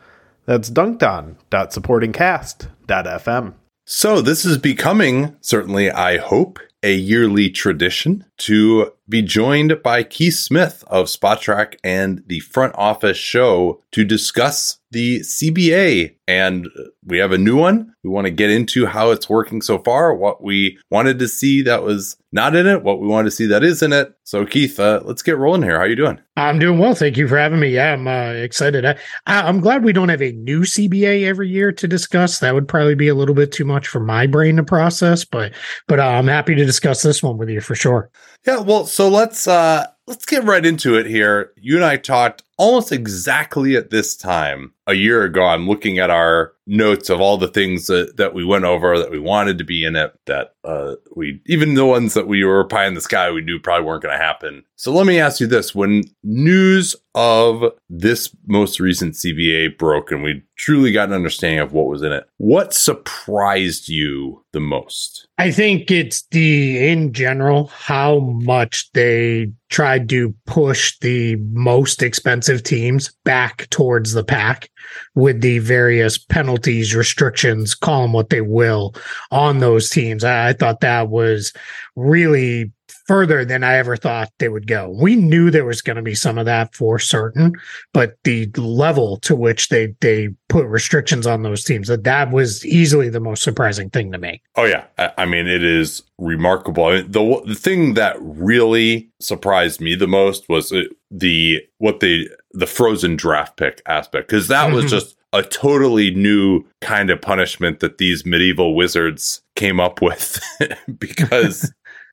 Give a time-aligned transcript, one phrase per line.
[0.46, 3.54] That's duncdon.supportingcast.fm.
[3.86, 10.36] So, this is becoming, certainly, I hope, a yearly tradition to be joined by Keith
[10.36, 16.16] Smith of Spotrac and the front office show to discuss the CBA.
[16.28, 16.68] And
[17.04, 17.94] we have a new one.
[18.04, 21.64] We want to get into how it's working so far, what we wanted to see
[21.64, 24.14] that was not in it, what we wanted to see that is in it.
[24.24, 25.78] So, Keith, uh, let's get rolling here.
[25.78, 26.20] How are you doing?
[26.38, 26.94] I'm doing well.
[26.94, 27.70] Thank you for having me.
[27.70, 28.86] Yeah, I'm uh, excited.
[28.86, 28.96] I,
[29.26, 32.40] I'm glad we don't have a new CBA every year to discuss.
[32.40, 35.54] That would probably be a little bit too much for my brain to process, but
[35.88, 38.12] but uh, I'm happy to discuss this one with you for sure.
[38.46, 41.52] Yeah, well, so let's uh let's get right into it here.
[41.58, 45.46] You and I talked almost exactly at this time a year ago.
[45.46, 49.10] I'm looking at our notes of all the things that, that we went over that
[49.10, 52.64] we wanted to be in it, that uh, we, even the ones that we were
[52.66, 54.64] pie in the sky, we knew probably weren't going to happen.
[54.76, 60.24] So let me ask you this when news of this most recent CBA broke and
[60.24, 65.28] we truly got an understanding of what was in it, what surprised you the most?
[65.38, 72.49] I think it's the, in general, how much they tried to push the most expensive
[72.58, 74.70] teams back towards the pack
[75.16, 78.96] with the various penalties, restrictions, call them what they will
[79.32, 80.24] on those teams.
[80.24, 81.54] I, I thought that was
[81.96, 82.72] really
[83.10, 84.88] further than I ever thought they would go.
[84.88, 87.54] We knew there was going to be some of that for certain,
[87.92, 92.64] but the level to which they they put restrictions on those teams that that was
[92.68, 94.44] easily the most surprising thing to me.
[94.58, 96.86] Oh yeah, I, I mean it is remarkable.
[96.86, 102.02] I mean, the the thing that really surprised me the most was uh, the what
[102.02, 104.76] they the frozen draft pick aspect because that mm-hmm.
[104.76, 110.40] was just a totally new kind of punishment that these medieval wizards came up with
[111.00, 111.72] because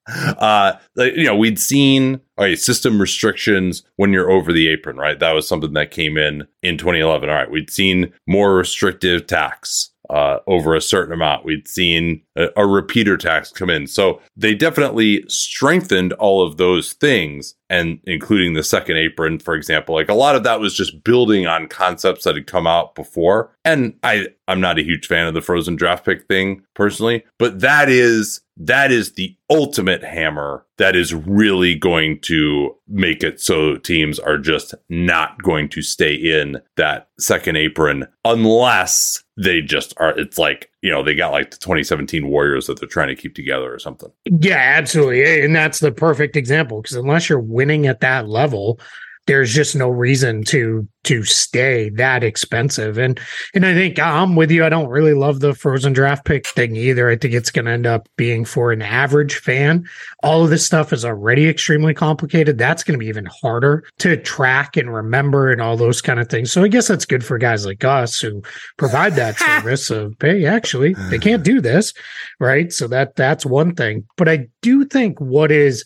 [0.08, 5.18] uh you know we'd seen all right system restrictions when you're over the apron right?
[5.18, 9.90] That was something that came in in 2011 all right we'd seen more restrictive tax
[10.10, 11.44] uh, over a certain amount.
[11.44, 13.86] We'd seen a, a, repeater tax come in.
[13.86, 19.94] So they definitely strengthened all of those things and including the second apron, for example.
[19.94, 23.52] Like a lot of that was just building on concepts that had come out before.
[23.64, 27.60] And I, I'm not a huge fan of the frozen draft pick thing personally, but
[27.60, 33.76] that is that is the ultimate hammer that is really going to make it so
[33.76, 40.18] teams are just not going to stay in that second apron unless they just are
[40.18, 43.34] it's like you know they got like the 2017 warriors that they're trying to keep
[43.34, 44.10] together or something.
[44.24, 45.44] Yeah absolutely.
[45.44, 48.80] And that's the perfect example because unless you're winning at that level
[49.26, 52.98] there's just no reason to to stay that expensive.
[52.98, 53.18] And
[53.54, 54.64] and I think I'm with you.
[54.64, 57.08] I don't really love the frozen draft pick thing either.
[57.08, 59.88] I think it's going to end up being for an average fan.
[60.22, 62.58] All of this stuff is already extremely complicated.
[62.58, 66.28] That's going to be even harder to track and remember and all those kind of
[66.28, 66.50] things.
[66.50, 68.42] So I guess that's good for guys like us who
[68.76, 71.92] provide that service of hey, actually, they can't do this,
[72.40, 72.72] right?
[72.72, 74.04] So that that's one thing.
[74.16, 75.84] But I do think what is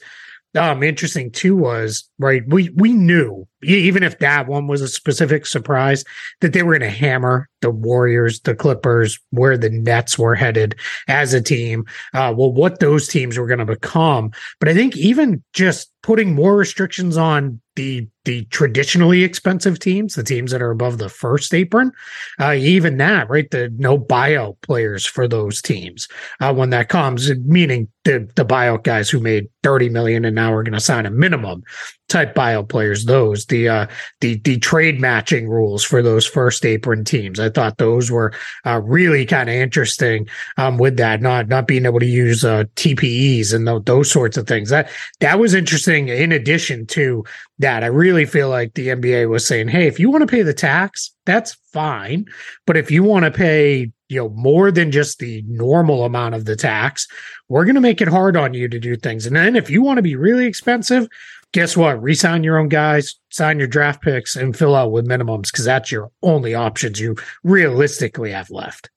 [0.58, 5.46] um interesting too was right we we knew even if that one was a specific
[5.46, 6.04] surprise
[6.40, 10.74] that they were going to hammer the warriors the clippers where the nets were headed
[11.08, 11.84] as a team
[12.14, 16.34] uh well what those teams were going to become but i think even just putting
[16.34, 21.54] more restrictions on the the traditionally expensive teams, the teams that are above the first
[21.54, 21.90] apron,
[22.38, 23.50] uh, even that, right?
[23.50, 26.06] The no buyout players for those teams
[26.40, 30.52] uh, when that comes, meaning the the buyout guys who made thirty million and now
[30.52, 31.62] are going to sign a minimum
[32.10, 33.04] type buyout players.
[33.04, 33.86] Those the uh,
[34.20, 37.40] the the trade matching rules for those first apron teams.
[37.40, 38.32] I thought those were
[38.66, 40.28] uh, really kind of interesting
[40.58, 41.22] um, with that.
[41.22, 44.68] Not not being able to use uh, TPEs and th- those sorts of things.
[44.68, 44.90] That
[45.20, 46.08] that was interesting.
[46.08, 47.24] In addition to
[47.58, 50.42] that, I really feel like the NBA was saying, "Hey, if you want to pay
[50.42, 52.26] the tax, that's fine,
[52.66, 56.44] but if you want to pay." You know, more than just the normal amount of
[56.44, 57.06] the tax,
[57.48, 59.24] we're going to make it hard on you to do things.
[59.24, 61.06] And then if you want to be really expensive,
[61.52, 62.02] guess what?
[62.02, 65.90] Resign your own guys, sign your draft picks, and fill out with minimums because that's
[65.90, 68.90] your only options you realistically have left.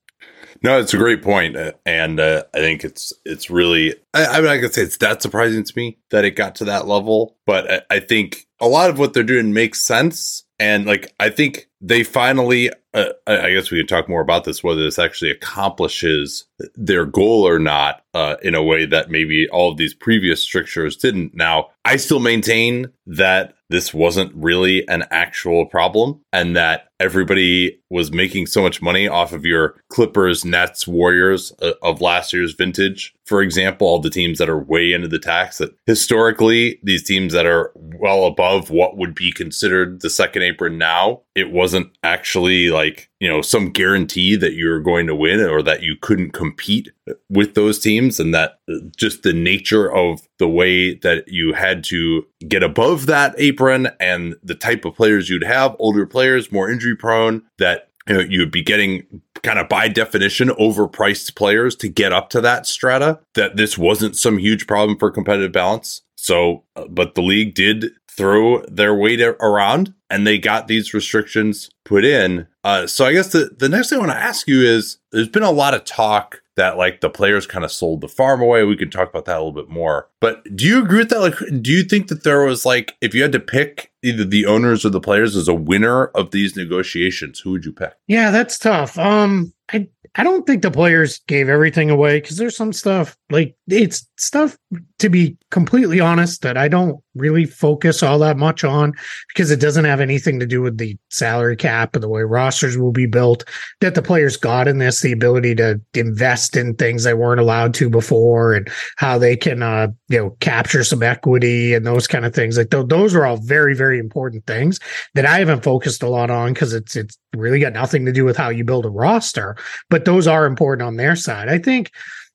[0.64, 3.96] No, it's a great uh, and uh, I think it's it's really.
[4.14, 6.88] I, mean, I could say it's that surprising to me that it got to that
[6.88, 11.14] level, but I, I think a lot of what they're doing makes sense, and like
[11.20, 12.72] I think they finally.
[12.94, 16.46] Uh, I guess we can talk more about this whether this actually accomplishes
[16.76, 20.96] their goal or not uh, in a way that maybe all of these previous strictures
[20.96, 21.34] didn't.
[21.34, 28.12] Now, I still maintain that this wasn't really an actual problem and that everybody was
[28.12, 33.14] making so much money off of your Clippers, Nets, Warriors uh, of last year's vintage.
[33.26, 37.34] For example, all the teams that are way into the tax that historically these teams
[37.34, 42.70] that are well above what would be considered the second apron now, it wasn't actually
[42.70, 46.90] like, you know, some guarantee that you're going to win or that you couldn't compete
[47.30, 48.60] with those teams and that
[48.98, 54.36] just the nature of the way that you had to get above that apron and
[54.44, 58.52] the type of players you'd have, older players, more injury prone, that you know, you'd
[58.52, 63.56] be getting kind of by definition overpriced players to get up to that strata, that
[63.58, 66.02] this wasn't some huge problem for competitive balance.
[66.16, 71.70] So, uh, but the league did throw their weight around and they got these restrictions
[71.84, 72.48] put in.
[72.64, 75.30] Uh, so I guess the, the next thing I want to ask you is there's
[75.30, 78.64] been a lot of talk that like the players kind of sold the farm away.
[78.64, 80.10] We can talk about that a little bit more.
[80.20, 81.22] But do you agree with that?
[81.22, 84.46] Like, do you think that there was like, if you had to pick either the
[84.46, 87.94] owners or the players as a winner of these negotiations, who would you pick?
[88.08, 88.98] Yeah, that's tough.
[88.98, 93.56] Um, I I don't think the players gave everything away because there's some stuff like
[93.68, 94.58] it's stuff
[95.00, 98.94] to be completely honest that I don't really focus all that much on
[99.30, 102.78] because it doesn't have anything to do with the salary cap and the way rosters
[102.78, 103.48] will be built
[103.80, 107.74] that the players got in this the ability to invest in things they weren't allowed
[107.76, 112.26] to before and how they can uh you know capture some equity and those kind
[112.26, 112.58] of things.
[112.58, 114.80] Like th- those are all very very important things
[115.14, 118.26] that I haven't focused a lot on because it's it's really got nothing to do
[118.26, 119.56] with how you build a roster
[119.90, 121.50] but those are important on their side.
[121.50, 121.92] I think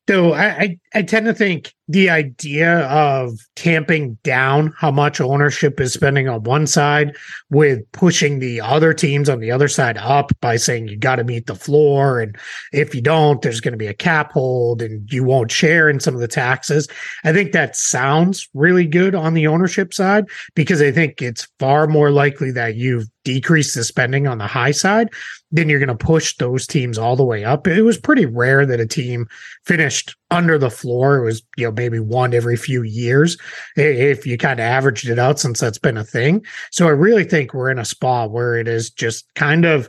[0.08, 5.80] though I, I, I tend to think the idea of tamping down how much ownership
[5.80, 7.16] is spending on one side
[7.50, 11.24] with pushing the other teams on the other side up by saying you got to
[11.24, 12.36] meet the floor and
[12.72, 15.98] if you don't there's going to be a cap hold and you won't share in
[15.98, 16.86] some of the taxes.
[17.24, 21.86] I think that sounds really good on the ownership side because i think it's far
[21.86, 25.08] more likely that you've decreased the spending on the high side
[25.50, 27.66] then you're going to push those teams all the way up.
[27.66, 29.26] It was pretty rare that a team
[29.64, 31.16] finished under the floor.
[31.16, 33.36] It was, you know, maybe one every few years
[33.76, 36.44] if you kind of averaged it out since that's been a thing.
[36.70, 39.88] So I really think we're in a spot where it is just kind of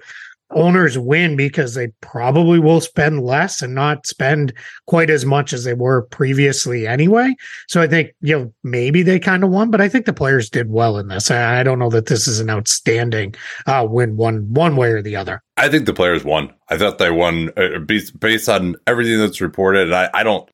[0.51, 4.53] owners win because they probably will spend less and not spend
[4.87, 7.35] quite as much as they were previously anyway.
[7.67, 10.49] So I think, you know, maybe they kind of won, but I think the players
[10.49, 11.29] did well in this.
[11.29, 13.35] I, don't know that this is an outstanding
[13.67, 15.43] uh, win one one way or the other.
[15.57, 16.53] I think the players won.
[16.69, 19.91] I thought they won uh, based on everything that's reported.
[19.91, 20.49] I, I don't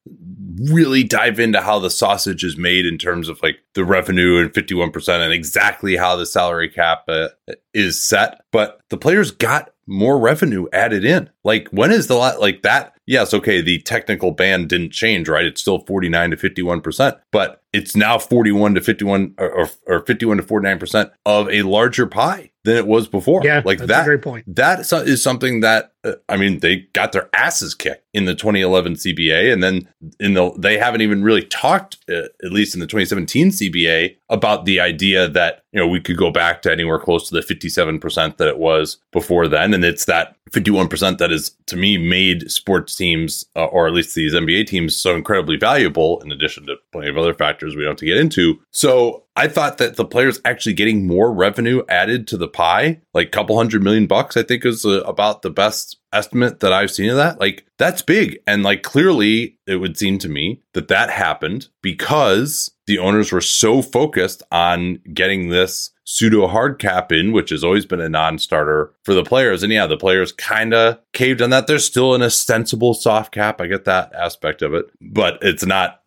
[0.72, 4.52] really dive into how the sausage is made in terms of like the revenue and
[4.52, 7.30] 51% and exactly how the salary cap uh,
[7.74, 8.42] is set.
[8.52, 11.30] But the players got more revenue added in.
[11.44, 12.94] Like when is the lot like that?
[13.06, 15.46] Yes, okay, the technical band didn't change, right?
[15.46, 20.44] It's still 49 to 51%, but it's now 41 to 51 or, or 51 to
[20.44, 23.42] 49% of a larger pie than it was before.
[23.44, 24.06] Yeah, like that.
[24.06, 24.56] great point.
[24.56, 28.94] That is something that uh, I mean, they got their asses kicked in the 2011
[28.94, 29.88] CBA, and then
[30.20, 34.66] in the they haven't even really talked, uh, at least in the 2017 CBA, about
[34.66, 38.38] the idea that you know we could go back to anywhere close to the 57%
[38.38, 42.96] that it was before then, and it's that 51% that is to me made sports
[42.96, 46.22] teams uh, or at least these NBA teams so incredibly valuable.
[46.22, 48.60] In addition to plenty of other factors we don't have to get into.
[48.72, 53.28] So I thought that the players actually getting more revenue added to the pie, like
[53.28, 56.92] a couple hundred million bucks, I think is uh, about the best estimate that I've
[56.92, 57.40] seen of that.
[57.40, 58.40] Like that's big.
[58.48, 63.42] And like clearly it would seem to me that that happened because the owners were
[63.42, 68.40] so focused on getting this pseudo hard cap in, which has always been a non
[68.40, 69.64] starter for the players.
[69.64, 71.68] And yeah, the players kind of caved on that.
[71.68, 73.60] There's still an ostensible soft cap.
[73.60, 76.02] I get that aspect of it, but it's not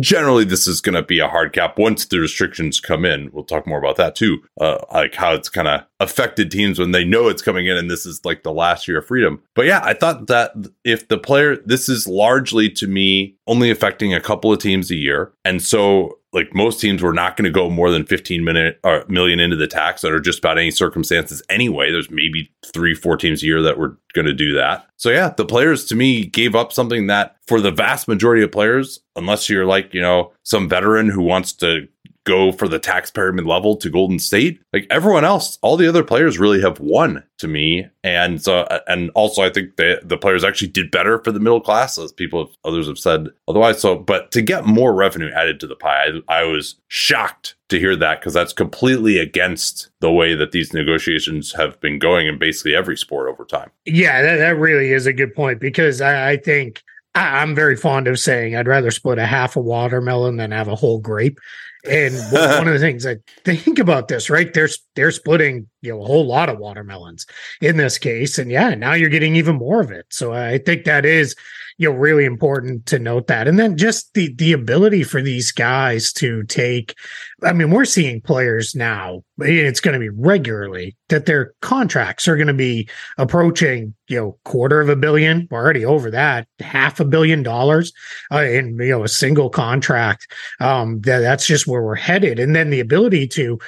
[0.00, 3.30] generally this is going to be a hard cap once the restrictions come in.
[3.32, 6.92] We'll talk more about that too, uh, like how it's kind of affected teams when
[6.92, 9.42] they know it's coming in and this is like the last year of freedom.
[9.54, 10.52] But yeah, I thought that
[10.84, 14.96] if the player, this is largely to me only affecting a couple of teams a
[14.96, 15.32] year.
[15.44, 19.00] And so like most teams were not going to go more than 15 minute or
[19.00, 21.90] uh, million into the tax under just about any circumstances anyway.
[21.90, 24.86] There's maybe three, four teams a year that were going to do that.
[24.96, 28.52] So yeah, the players to me gave up something that for the vast majority of
[28.52, 31.88] players, unless you're like, you know, some veteran who wants to
[32.26, 34.60] go for the tax pyramid level to Golden State.
[34.72, 37.86] Like everyone else, all the other players really have won to me.
[38.04, 41.60] And so, and also I think the the players actually did better for the middle
[41.60, 43.80] class, as people have, others have said otherwise.
[43.80, 47.78] So, but to get more revenue added to the pie, I, I was shocked to
[47.78, 52.38] hear that because that's completely against the way that these negotiations have been going in
[52.38, 53.70] basically every sport over time.
[53.86, 56.82] Yeah, that, that really is a good point because I, I think
[57.16, 60.76] I'm very fond of saying I'd rather split a half a watermelon than have a
[60.76, 61.40] whole grape.
[61.88, 64.52] And one of the things I think about this, right?
[64.52, 67.26] They're they're splitting you know a whole lot of watermelons
[67.60, 70.06] in this case, and yeah, now you're getting even more of it.
[70.10, 71.34] So I think that is
[71.78, 73.48] you know really important to note that.
[73.48, 76.94] And then just the the ability for these guys to take
[77.42, 82.36] i mean we're seeing players now it's going to be regularly that their contracts are
[82.36, 87.00] going to be approaching you know quarter of a billion we're already over that half
[87.00, 87.92] a billion dollars
[88.32, 90.26] uh, in you know a single contract.
[90.60, 92.38] Um that, that's just where we're headed.
[92.38, 93.58] And then the ability to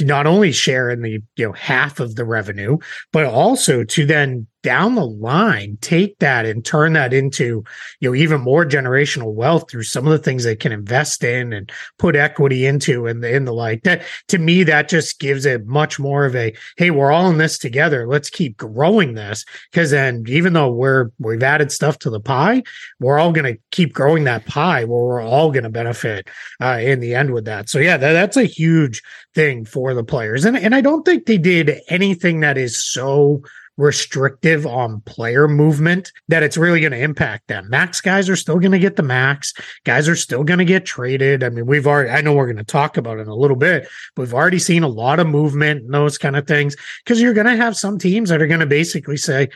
[0.00, 2.76] not only share in the you know half of the revenue
[3.12, 7.62] but also to then down the line take that and turn that into
[8.00, 11.52] you know even more generational wealth through some of the things they can invest in
[11.52, 11.70] and
[12.00, 13.84] put equity into and the, in the like.
[13.84, 17.38] That to me that just gives it much more of a hey we're all in
[17.38, 18.08] this together.
[18.08, 19.44] Let's keep growing this.
[19.70, 22.64] Because then even though we're we've added stuff to the pie
[22.98, 26.26] we're all going to keep growing that pie where we're all going to benefit
[26.60, 27.68] uh, in the end with that.
[27.68, 29.00] So yeah that, that's a huge
[29.32, 30.44] thing for the players.
[30.44, 33.42] And and I don't think they did anything that is so
[33.76, 37.68] restrictive on player movement that it's really going to impact them.
[37.68, 39.52] Max guys are still going to get the max.
[39.84, 41.44] Guys are still going to get traded.
[41.44, 43.56] I mean, we've already, I know we're going to talk about it in a little
[43.56, 47.20] bit, but we've already seen a lot of movement and those kind of things because
[47.20, 49.48] you're going to have some teams that are going to basically say,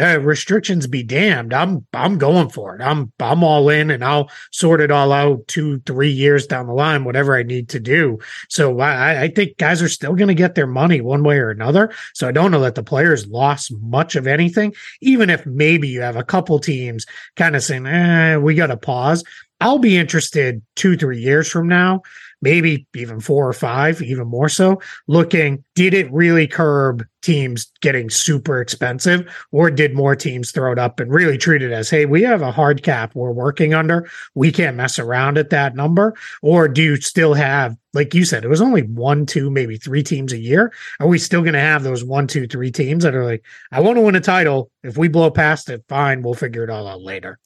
[0.00, 1.52] uh, restrictions be damned.
[1.52, 2.82] I'm I'm going for it.
[2.82, 6.72] I'm I'm all in, and I'll sort it all out two three years down the
[6.72, 8.18] line, whatever I need to do.
[8.48, 11.50] So I, I think guys are still going to get their money one way or
[11.50, 11.92] another.
[12.14, 16.00] So I don't know that the players lost much of anything, even if maybe you
[16.00, 19.24] have a couple teams kind of saying, eh, we got to pause.
[19.60, 22.02] I'll be interested two three years from now
[22.40, 28.08] maybe even four or five, even more so, looking did it really curb teams getting
[28.08, 32.06] super expensive or did more teams throw it up and really treat it as, hey,
[32.06, 34.08] we have a hard cap we're working under.
[34.34, 36.14] We can't mess around at that number.
[36.42, 40.02] Or do you still have, like you said, it was only one, two, maybe three
[40.02, 40.72] teams a year.
[41.00, 43.80] Are we still going to have those one, two, three teams that are like, I
[43.80, 44.70] want to win a title.
[44.82, 47.38] If we blow past it, fine, we'll figure it all out later.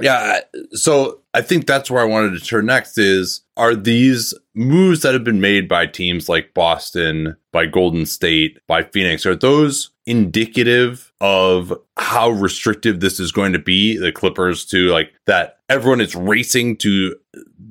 [0.00, 0.40] Yeah.
[0.72, 5.14] So I think that's where I wanted to turn next is are these moves that
[5.14, 11.12] have been made by teams like Boston, by Golden State, by Phoenix, are those indicative
[11.20, 13.96] of how restrictive this is going to be?
[13.96, 17.14] The Clippers to like that everyone is racing to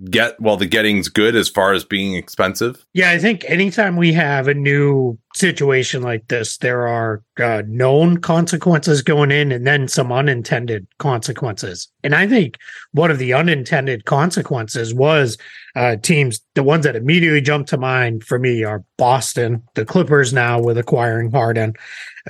[0.09, 2.85] get while the getting's good as far as being expensive?
[2.93, 8.17] Yeah, I think anytime we have a new situation like this, there are uh, known
[8.17, 11.89] consequences going in and then some unintended consequences.
[12.03, 12.57] And I think
[12.91, 15.37] one of the unintended consequences was
[15.75, 20.33] uh, teams, the ones that immediately jump to mind for me are Boston, the Clippers
[20.33, 21.73] now with acquiring Harden,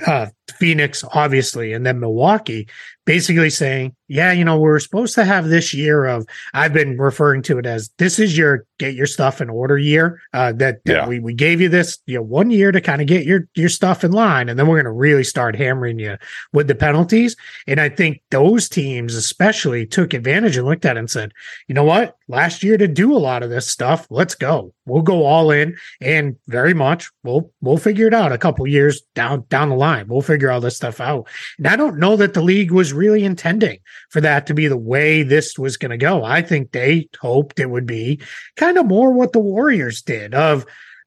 [0.06, 0.26] uh,
[0.58, 2.66] Phoenix, obviously, and then Milwaukee,
[3.04, 7.42] basically saying, yeah, you know, we're supposed to have this year of, I've been referring
[7.42, 10.20] to it as this is your get your stuff in order year.
[10.32, 11.08] Uh, that, that yeah.
[11.08, 13.68] we, we gave you this, you know, one year to kind of get your, your
[13.68, 14.48] stuff in line.
[14.48, 16.16] And then we're going to really start hammering you
[16.52, 17.36] with the penalties.
[17.66, 21.32] And I think those teams especially took advantage and looked at it and said,
[21.68, 24.72] you know what, last year to do a lot of this stuff, let's go.
[24.86, 29.02] We'll go all in and very much we'll, we'll figure it out a couple years
[29.14, 30.08] down, down the line.
[30.08, 31.26] We'll figure all this stuff out.
[31.58, 33.78] And I don't know that the league was really intending
[34.10, 36.24] for that to be the way this was going to go.
[36.24, 38.20] I think they hoped it would be
[38.56, 40.64] kind of more what the Warriors did of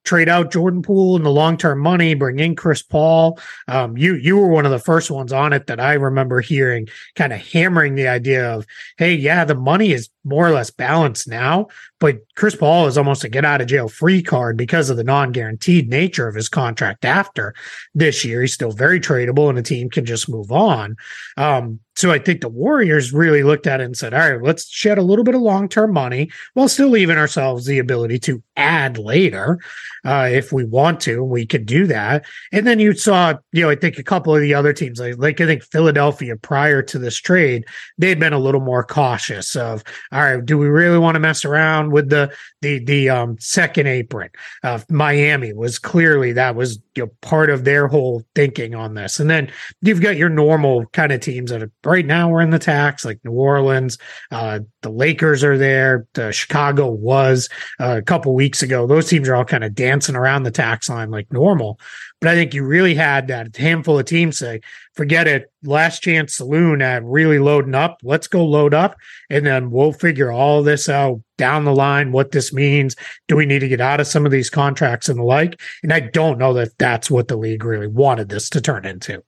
[0.08, 3.40] trade out Jordan Poole and the long term money, bring in Chris Paul.
[3.68, 6.88] Um, you you were one of the first ones on it that I remember hearing,
[7.16, 8.66] kind of hammering the idea of,
[8.98, 11.68] hey, yeah, the money is more or less balanced now.
[12.00, 15.04] But Chris Paul is almost a get out of jail free card because of the
[15.04, 17.56] non guaranteed nature of his contract after
[17.96, 18.42] this year.
[18.42, 20.96] He's still very tradable and a team can just move on.
[21.38, 24.70] Um, so I think the Warriors really looked at it and said, all right, let's
[24.70, 28.44] shed a little bit of long term money while still leaving ourselves the ability to
[28.56, 29.58] add later
[30.06, 31.24] uh, if we want to.
[31.24, 32.26] We could do that.
[32.52, 35.18] And then you saw, you know, I think a couple of the other teams, like,
[35.18, 37.66] like I think Philadelphia prior to this trade,
[37.98, 39.84] they'd been a little more cautious of,
[40.18, 43.86] all right, do we really want to mess around with the the the um, second
[43.86, 44.32] apron?
[44.64, 49.20] Uh, Miami was clearly that was you know, part of their whole thinking on this.
[49.20, 49.52] And then
[49.84, 53.06] you've got your normal kind of teams that are right now we're in the tax,
[53.06, 54.00] like New Orleans.
[54.32, 56.08] Uh, the Lakers are there.
[56.14, 57.48] The Chicago was
[57.80, 58.88] uh, a couple weeks ago.
[58.88, 61.80] Those teams are all kind of dancing around the tax line like normal.
[62.20, 64.62] But I think you really had that handful of teams say,
[64.96, 68.00] forget it, last chance saloon at really loading up.
[68.04, 68.98] Let's go load up.
[69.30, 72.96] And then we'll figure all this out down the line, what this means.
[73.28, 75.62] Do we need to get out of some of these contracts and the like?
[75.84, 79.24] And I don't know that that's what the league really wanted this to turn into.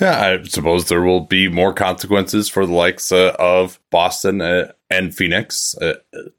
[0.00, 4.70] Yeah, I suppose there will be more consequences for the likes uh, of Boston uh,
[4.90, 5.76] and Phoenix.
[5.78, 5.94] Uh,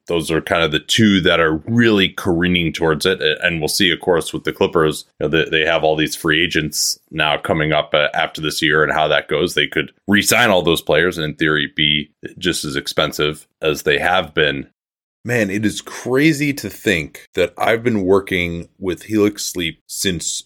[0.07, 3.21] those are kind of the two that are really careening towards it.
[3.21, 6.15] And we'll see, of course, with the Clippers, you know, they, they, have all these
[6.15, 9.53] free agents now coming up uh, after this year and how that goes.
[9.53, 13.83] They could re sign all those players and, in theory, be just as expensive as
[13.83, 14.67] they have been.
[15.25, 20.45] Man, it is crazy to think that I've been working with Helix Sleep since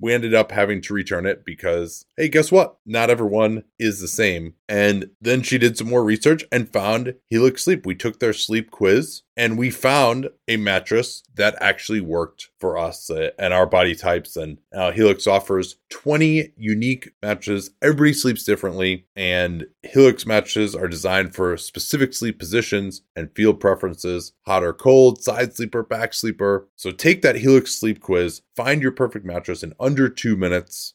[0.00, 2.76] We ended up having to return it because, hey, guess what?
[2.86, 4.54] Not everyone is the same.
[4.68, 7.84] And then she did some more research and found Helix Sleep.
[7.84, 13.10] We took their sleep quiz and we found a mattress that actually worked for us
[13.10, 14.36] uh, and our body types.
[14.36, 17.70] And uh, Helix offers 20 unique mattresses.
[17.82, 24.32] Everybody sleeps differently, and Helix mattresses are designed for specific sleep positions and field preferences
[24.46, 26.68] hot or cold, side sleeper, back sleeper.
[26.76, 30.94] So take that Helix sleep quiz, find your perfect mattress in under two minutes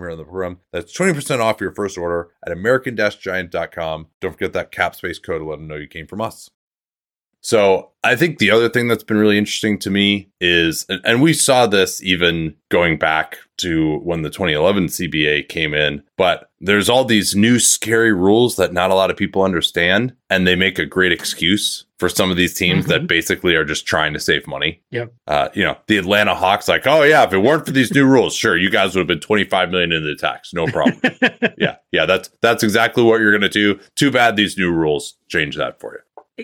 [0.00, 0.58] here on the program.
[0.72, 4.08] That's 20% off your first order at American Giant.com.
[4.20, 6.50] Don't forget that cap space code to let them know you came from us.
[7.44, 11.34] So I think the other thing that's been really interesting to me is, and we
[11.34, 17.04] saw this even going back to when the 2011 CBA came in, but there's all
[17.04, 20.86] these new scary rules that not a lot of people understand, and they make a
[20.86, 22.90] great excuse for some of these teams mm-hmm.
[22.90, 24.82] that basically are just trying to save money.
[24.90, 25.14] Yep.
[25.26, 28.04] Uh, you know, the Atlanta Hawks, like, oh yeah, if it weren't for these new
[28.04, 31.00] rules, sure, you guys would have been 25 million in the tax, no problem.
[31.56, 33.80] yeah, yeah, that's that's exactly what you're gonna do.
[33.94, 36.00] Too bad these new rules change that for you.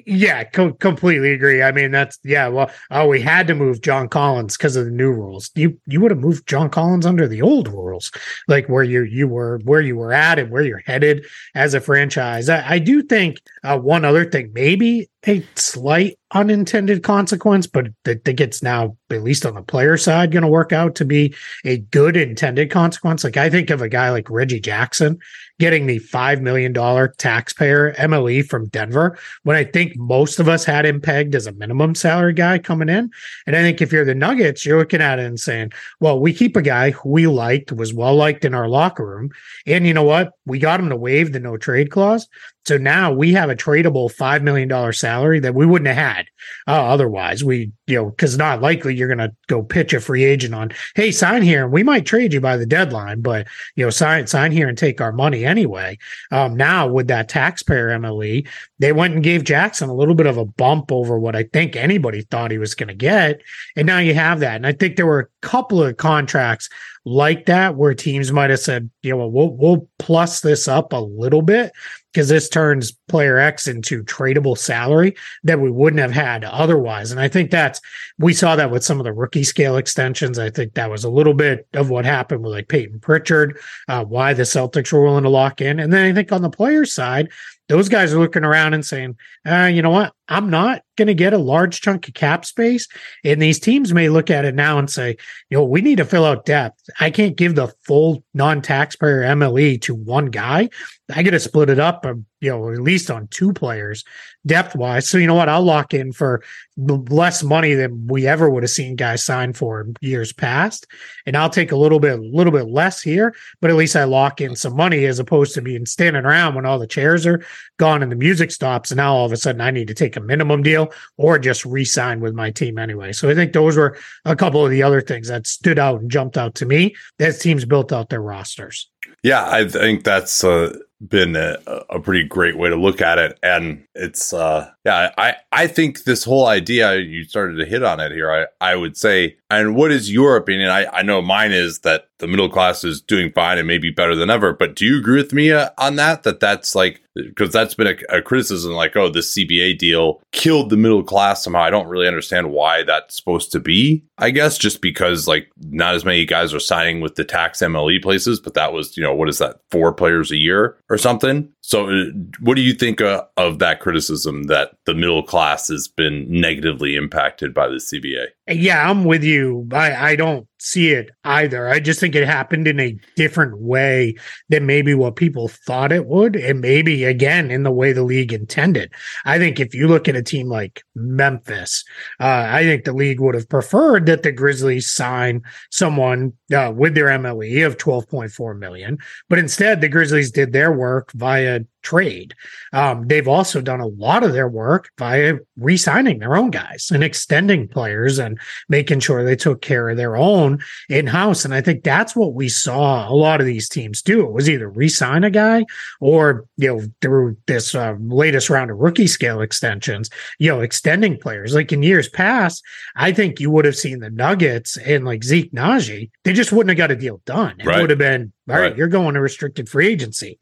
[0.07, 1.62] Yeah, co- completely agree.
[1.62, 2.49] I mean, that's yeah.
[2.49, 5.51] Well, oh, we had to move John Collins because of the new rules.
[5.57, 8.12] You you would have moved John Collins under the old rules,
[8.46, 11.81] like where you you were where you were at and where you're headed as a
[11.81, 12.49] franchise.
[12.49, 18.24] I, I do think uh, one other thing, maybe a slight unintended consequence, but that,
[18.24, 21.35] that gets now, at least on the player side, going to work out to be
[21.64, 23.24] a good intended consequence.
[23.24, 25.18] Like I think of a guy like Reggie Jackson
[25.59, 26.72] getting the $5 million
[27.18, 31.52] taxpayer MLE from Denver when I think most of us had him pegged as a
[31.52, 33.11] minimum salary guy coming in.
[33.46, 36.33] And I think if you're the Nuggets, you're looking at it and saying, well, we
[36.33, 39.30] keep a guy who we liked, was well liked in our locker room.
[39.66, 40.33] And you know what?
[40.51, 42.29] We got him to waive the no trade clause.
[42.67, 46.27] So now we have a tradable $5 million salary that we wouldn't have had
[46.69, 47.43] uh, otherwise.
[47.43, 50.71] We, you know, because not likely you're going to go pitch a free agent on,
[50.95, 51.67] hey, sign here.
[51.67, 55.01] We might trade you by the deadline, but, you know, sign, sign here and take
[55.01, 55.99] our money anyway.
[56.31, 58.47] Um, now with that taxpayer MLE,
[58.79, 61.77] they went and gave Jackson a little bit of a bump over what I think
[61.77, 63.41] anybody thought he was going to get.
[63.75, 64.57] And now you have that.
[64.57, 66.68] And I think there were couple of contracts
[67.05, 70.96] like that where teams might have said, you know, we'll we'll plus this up a
[70.96, 71.72] little bit
[72.12, 77.11] because this turns player X into tradable salary that we wouldn't have had otherwise.
[77.11, 77.81] And I think that's
[78.18, 80.38] we saw that with some of the rookie scale extensions.
[80.38, 84.05] I think that was a little bit of what happened with like Payton Pritchard, uh,
[84.05, 85.79] why the Celtics were willing to lock in.
[85.79, 87.29] And then I think on the player side,
[87.70, 89.16] those guys are looking around and saying,
[89.49, 90.12] uh, you know what?
[90.27, 92.88] I'm not going to get a large chunk of cap space.
[93.25, 95.16] And these teams may look at it now and say,
[95.51, 96.83] you know, we need to fill out depth.
[96.99, 100.68] I can't give the full non taxpayer MLE to one guy.
[101.14, 104.05] I got to split it up, um, you know, at least on two players
[104.46, 105.09] depth wise.
[105.09, 105.49] So, you know what?
[105.49, 106.42] I'll lock in for
[106.77, 110.87] less money than we ever would have seen guys sign for years past.
[111.27, 114.05] And I'll take a little bit, a little bit less here, but at least I
[114.05, 117.44] lock in some money as opposed to being standing around when all the chairs are
[117.79, 118.90] gone and the music stops.
[118.90, 121.66] And now all of a sudden I need to take a minimum deal or just
[121.66, 123.12] re sign with my team anyway.
[123.12, 126.11] So I think those were a couple of the other things that stood out and
[126.11, 128.88] jumped out to me as teams built out their rosters.
[129.23, 131.57] Yeah, I think that's uh, been a,
[131.89, 136.05] a, pretty great way to look at it, and it's uh, yeah, I I think
[136.05, 138.31] this whole idea you started to hit on it here.
[138.31, 140.71] I I would say, and what is your opinion?
[140.71, 144.15] I I know mine is that the middle class is doing fine and maybe better
[144.15, 144.53] than ever.
[144.53, 146.23] But do you agree with me uh, on that?
[146.23, 150.71] That that's like because that's been a, a, criticism, like oh, this CBA deal killed
[150.71, 151.63] the middle class somehow.
[151.63, 154.05] I don't really understand why that's supposed to be.
[154.19, 158.03] I guess just because like not as many guys are signing with the tax MLE
[158.03, 161.51] places, but that was you know what is that four players a year or something.
[161.62, 162.05] So uh,
[162.40, 166.96] what do you think uh, of that criticism that the middle class has been negatively
[166.96, 168.29] impacted by the CBA?
[168.49, 169.68] Yeah, I'm with you.
[169.73, 171.68] I, I don't see it either.
[171.68, 174.14] I just think it happened in a different way
[174.49, 176.37] than maybe what people thought it would.
[176.37, 178.92] And maybe again, in the way the league intended.
[179.25, 181.85] I think if you look at a team like Memphis,
[182.20, 186.94] uh, I think the league would have preferred that the Grizzlies sign someone uh, with
[186.94, 188.99] their MLE of 12.4 million.
[189.29, 192.35] But instead, the Grizzlies did their work via trade.
[192.73, 196.90] Um, they've also done a lot of their work via re signing their own guys
[196.93, 198.38] and extending players and
[198.69, 201.45] making sure they took care of their own in house.
[201.45, 204.27] And I think that's what we saw a lot of these teams do.
[204.27, 205.64] It was either re sign a guy
[206.01, 211.19] or, you know, through this uh, latest round of rookie scale extensions, you know, extending
[211.19, 211.55] players.
[211.55, 212.62] Like in years past,
[212.97, 216.71] I think you would have seen the Nuggets and like Zeke Nnaji, they just wouldn't
[216.71, 217.57] have got a deal done.
[217.59, 217.81] It right.
[217.81, 220.38] would have been, all right, right, you're going to restricted free agency.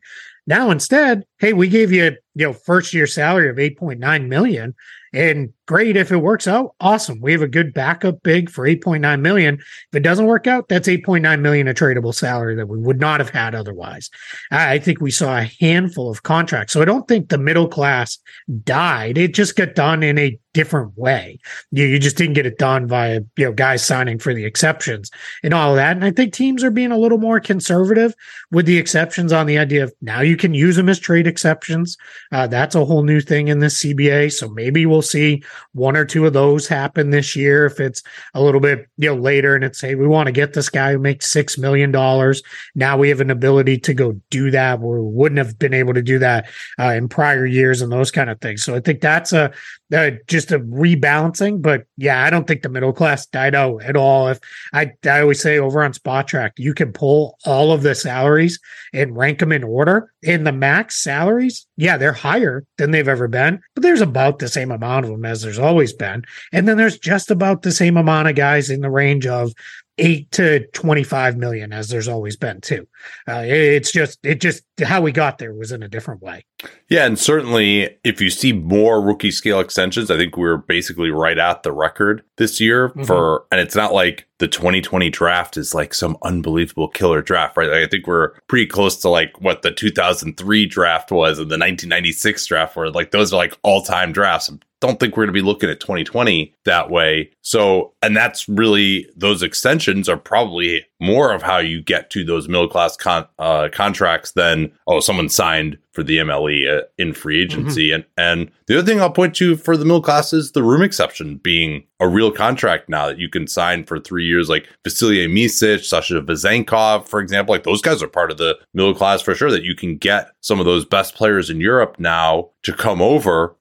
[0.48, 4.74] Now instead, hey, we gave you, you know first year salary of 8.9 million
[5.18, 5.96] and great.
[5.96, 7.20] If it works out awesome.
[7.20, 9.56] We have a good backup big for 8.9 million.
[9.56, 13.20] If it doesn't work out that's 8.9 million a tradable salary that we would not
[13.20, 14.10] have had otherwise.
[14.50, 16.72] I think we saw a handful of contracts.
[16.72, 18.18] So i don't think the middle class
[18.62, 19.18] died.
[19.18, 21.38] It just got done in a different way.
[21.70, 25.10] You, you just didn't get it done via you know guys signing for the exceptions
[25.42, 25.96] and all of that.
[25.96, 28.14] And i think teams are being a little more conservative
[28.50, 31.96] with the exceptions on the idea of now you can use them as trade exceptions.
[32.32, 35.42] Uh, that's a whole new thing in this cba so maybe we'll see
[35.72, 37.66] one or two of those happen this year.
[37.66, 38.02] If it's
[38.34, 40.92] a little bit you know later and it's hey we want to get this guy
[40.92, 42.42] who makes six million dollars.
[42.74, 44.80] Now we have an ability to go do that.
[44.80, 48.30] We wouldn't have been able to do that uh, in prior years and those kind
[48.30, 48.62] of things.
[48.62, 49.52] So i think that's a
[49.94, 53.96] uh, just a rebalancing but yeah i don't think the middle class died out at
[53.96, 54.28] all.
[54.28, 54.40] If
[54.72, 58.58] i i always say over on Spotrac, you can pull all of the salaries
[58.92, 63.28] and rank them in order in the max salaries yeah they're higher than they've ever
[63.28, 66.24] been but there's about the same amount of them as there's always been.
[66.52, 69.52] And then there's just about the same amount of guys in the range of
[69.98, 72.86] eight to 25 million as there's always been too.
[73.28, 76.44] Uh, it's just it just how we got there was in a different way.
[76.88, 81.38] Yeah and certainly if you see more rookie scale extensions i think we're basically right
[81.38, 83.04] at the record this year mm-hmm.
[83.04, 87.68] for and it's not like the 2020 draft is like some unbelievable killer draft right
[87.68, 91.58] like, i think we're pretty close to like what the 2003 draft was and the
[91.58, 94.48] 1996 draft where like those are like all-time drafts
[94.80, 97.30] don't think we're going to be looking at 2020 that way.
[97.42, 102.48] So, and that's really those extensions are probably more of how you get to those
[102.48, 107.44] middle class con- uh, contracts than oh, someone signed for the MLE uh, in free
[107.44, 107.60] mm-hmm.
[107.60, 107.88] agency.
[107.90, 108.02] Mm-hmm.
[108.16, 110.82] And and the other thing I'll point to for the middle class is the room
[110.82, 115.30] exception being a real contract now that you can sign for three years, like Vasilije
[115.30, 117.54] Micic, Sasha Vezenkov, for example.
[117.54, 119.50] Like those guys are part of the middle class for sure.
[119.50, 123.56] That you can get some of those best players in Europe now to come over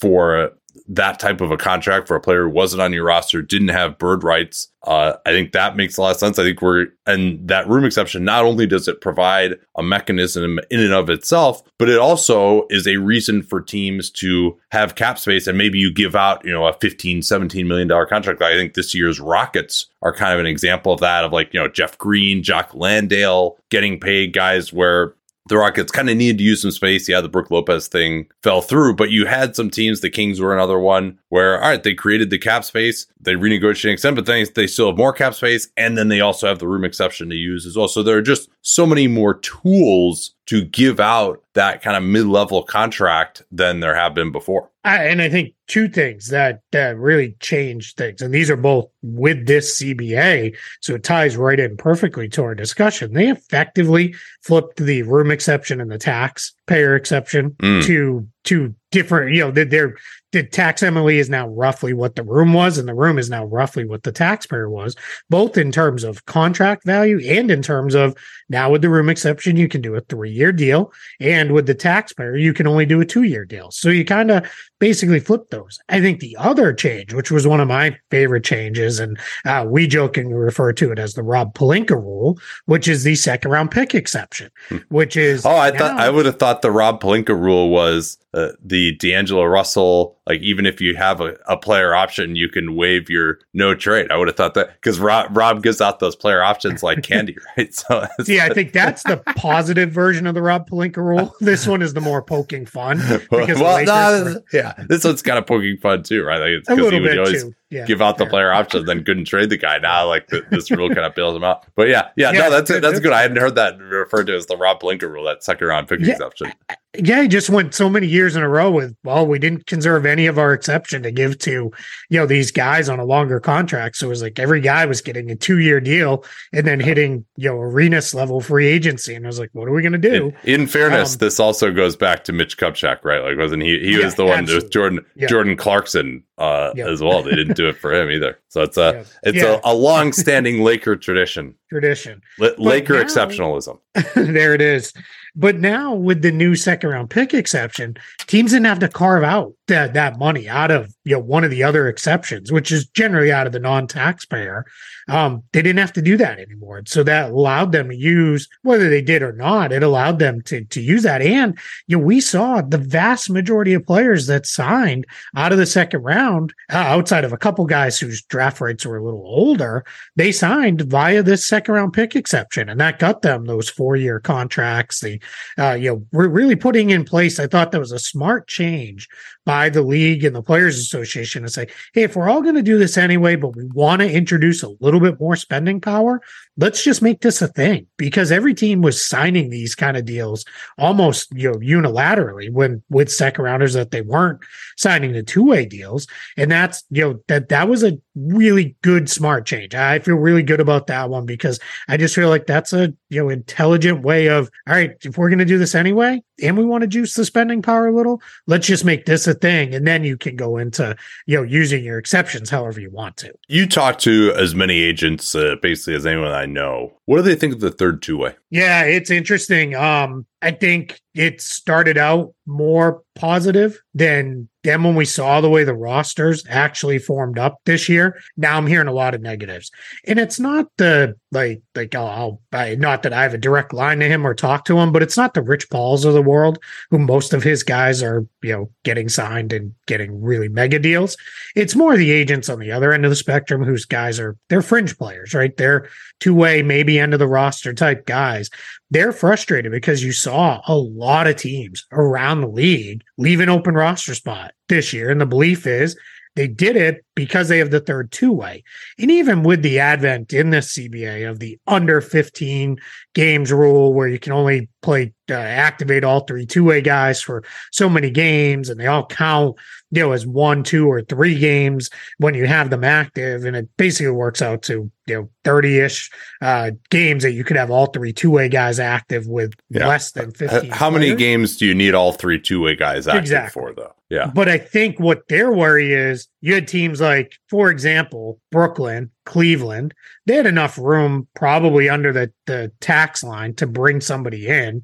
[0.00, 0.52] for
[0.88, 3.98] that type of a contract for a player who wasn't on your roster, didn't have
[3.98, 4.68] bird rights.
[4.84, 6.38] Uh, I think that makes a lot of sense.
[6.38, 10.80] I think we're, and that room exception, not only does it provide a mechanism in
[10.80, 15.46] and of itself, but it also is a reason for teams to have cap space.
[15.46, 18.42] And maybe you give out, you know, a 15, 17 million dollar contract.
[18.42, 21.60] I think this year's Rockets are kind of an example of that of like, you
[21.60, 25.14] know, Jeff Green, Jock Landale getting paid guys where
[25.46, 27.08] the Rockets kind of needed to use some space.
[27.08, 30.54] Yeah, the Brook Lopez thing fell through, but you had some teams, the Kings were
[30.54, 34.46] another one, where, all right, they created the cap space, they renegotiated extent, but then
[34.54, 37.36] they still have more cap space, and then they also have the room exception to
[37.36, 37.88] use as well.
[37.88, 42.62] So there are just so many more tools to give out that kind of mid-level
[42.64, 44.70] contract than there have been before.
[44.84, 48.90] I, and I think two things that that really changed things, and these are both
[49.02, 53.12] with this CBA, so it ties right in perfectly to our discussion.
[53.12, 57.84] They effectively flipped the room exception and the taxpayer exception mm.
[57.84, 59.34] to to different.
[59.34, 59.96] You know, they're
[60.32, 63.44] the tax MLE is now roughly what the room was, and the room is now
[63.44, 64.96] roughly what the taxpayer was,
[65.30, 68.16] both in terms of contract value and in terms of
[68.48, 70.92] now with the room exception, you can do a three year deal.
[71.20, 73.70] And with the taxpayer, you can only do a two year deal.
[73.70, 75.78] So you kind of basically flip those.
[75.88, 79.86] I think the other change, which was one of my favorite changes, and uh, we
[79.86, 83.94] jokingly refer to it as the Rob Pelinka rule, which is the second round pick
[83.94, 84.78] exception, hmm.
[84.88, 85.46] which is.
[85.46, 88.96] Oh, I now- thought I would have thought the Rob Pelinka rule was uh, the
[88.96, 93.40] D'Angelo Russell, like even if you have a, a player option, you can waive your
[93.54, 94.10] no trade.
[94.10, 97.36] I would have thought that because Rob, Rob gives out those player options like candy,
[97.56, 97.74] right?
[97.74, 101.34] So yeah, I think that's the positive version of the Rob Pelinka rule.
[101.42, 102.98] This one is the more poking fun
[103.30, 106.38] because well, no, yeah, this one's kind of poking fun too, right?
[106.38, 107.44] Like it's because he would always.
[107.68, 109.78] Yeah, give out the player option, then couldn't trade the guy.
[109.78, 111.64] Now, like the, this rule kind of bails him out.
[111.74, 112.82] But yeah, yeah, yeah no, that's it.
[112.82, 113.14] That's good.
[113.14, 116.00] I hadn't heard that referred to as the Rob Pelinka rule, that second round pick
[116.00, 116.52] yeah, exception.
[116.94, 120.04] Yeah, he just went so many years in a row with, well, we didn't conserve
[120.04, 121.72] any of our exception to give to,
[122.10, 123.96] you know, these guys on a longer contract.
[123.96, 127.24] So it was like every guy was getting a two year deal and then hitting,
[127.36, 129.14] you know, Arenas level free agency.
[129.14, 130.34] And I was like, what are we going to do?
[130.44, 133.22] In, in fairness, um, this also goes back to Mitch Kupchak, right?
[133.22, 133.78] Like, wasn't he?
[133.78, 135.28] He yeah, was the one with Jordan, yeah.
[135.28, 137.22] Jordan Clarkson uh, as well.
[137.22, 138.38] They didn't do it for him either.
[138.48, 141.54] So it's a, it's a, a long standing Laker tradition.
[141.70, 142.20] Tradition.
[142.38, 143.78] L- Laker now, exceptionalism.
[144.14, 144.92] there it is.
[145.34, 149.54] But now with the new second round pick exception, teams didn't have to carve out
[149.68, 153.30] that that money out of you know one of the other exceptions, which is generally
[153.30, 154.64] out of the non-taxpayer,
[155.08, 156.82] um, they didn't have to do that anymore.
[156.86, 159.72] So that allowed them to use whether they did or not.
[159.72, 163.72] It allowed them to to use that, and you know we saw the vast majority
[163.72, 167.98] of players that signed out of the second round, uh, outside of a couple guys
[167.98, 169.84] whose draft rights were a little older,
[170.16, 174.18] they signed via this second round pick exception, and that got them those four year
[174.18, 175.00] contracts.
[175.00, 175.20] The
[175.56, 177.38] uh, you know we're really putting in place.
[177.38, 179.08] I thought that was a smart change
[179.44, 182.62] by the league and the players association to say, hey, if we're all going to
[182.62, 186.20] do this anyway, but we want to introduce a little bit more spending power,
[186.56, 190.44] let's just make this a thing because every team was signing these kind of deals
[190.78, 194.40] almost you know unilaterally when with second rounders that they weren't
[194.76, 196.06] signing the two-way deals.
[196.36, 199.74] And that's you know that that was a really good smart change.
[199.74, 203.22] I feel really good about that one because i just feel like that's a you
[203.22, 206.64] know intelligent way of all right if we're going to do this anyway and we
[206.64, 209.74] want to juice the spending power a little let's just make this a thing.
[209.74, 213.32] And then you can go into you know using your exceptions however you want to.
[213.48, 216.94] You talk to as many agents uh, basically as anyone know.
[217.04, 218.36] What do they think of the third two way?
[218.50, 219.74] Yeah, it's interesting.
[219.74, 225.64] Um, I think it started out more positive than than when we saw the way
[225.64, 228.20] the rosters actually formed up this year.
[228.36, 229.70] Now I'm hearing a lot of negatives,
[230.06, 234.00] and it's not the like like I'll, I'll not that I have a direct line
[234.00, 236.58] to him or talk to him, but it's not the Rich Pauls of the world
[236.90, 241.16] who most of his guys are you know getting signed and getting really mega deals.
[241.54, 244.62] It's more the agents on the other end of the spectrum whose guys are they're
[244.62, 245.56] fringe players, right?
[245.56, 248.48] They're two way, maybe end of the roster type guys
[248.92, 253.74] they're frustrated because you saw a lot of teams around the league leave an open
[253.74, 255.10] roster spot this year.
[255.10, 255.98] And the belief is
[256.36, 258.64] they did it because they have the third two way.
[258.98, 262.78] And even with the advent in this CBA of the under 15
[263.14, 267.44] games rule, where you can only play, uh, activate all three two way guys for
[267.70, 269.56] so many games and they all count,
[269.90, 273.44] you know, as one, two, or three games when you have them active.
[273.44, 277.56] And it basically works out to, you know, 30 ish uh, games that you could
[277.56, 279.86] have all three two way guys active with yeah.
[279.86, 280.70] less than 15.
[280.70, 281.08] How players.
[281.08, 283.60] many games do you need all three two way guys active exactly.
[283.60, 283.94] for, though?
[284.12, 284.30] Yeah.
[284.34, 289.92] But I think what their worry is you had teams like, for example, Brooklyn, Cleveland,
[290.24, 294.82] they had enough room probably under the, the tax line to bring somebody in,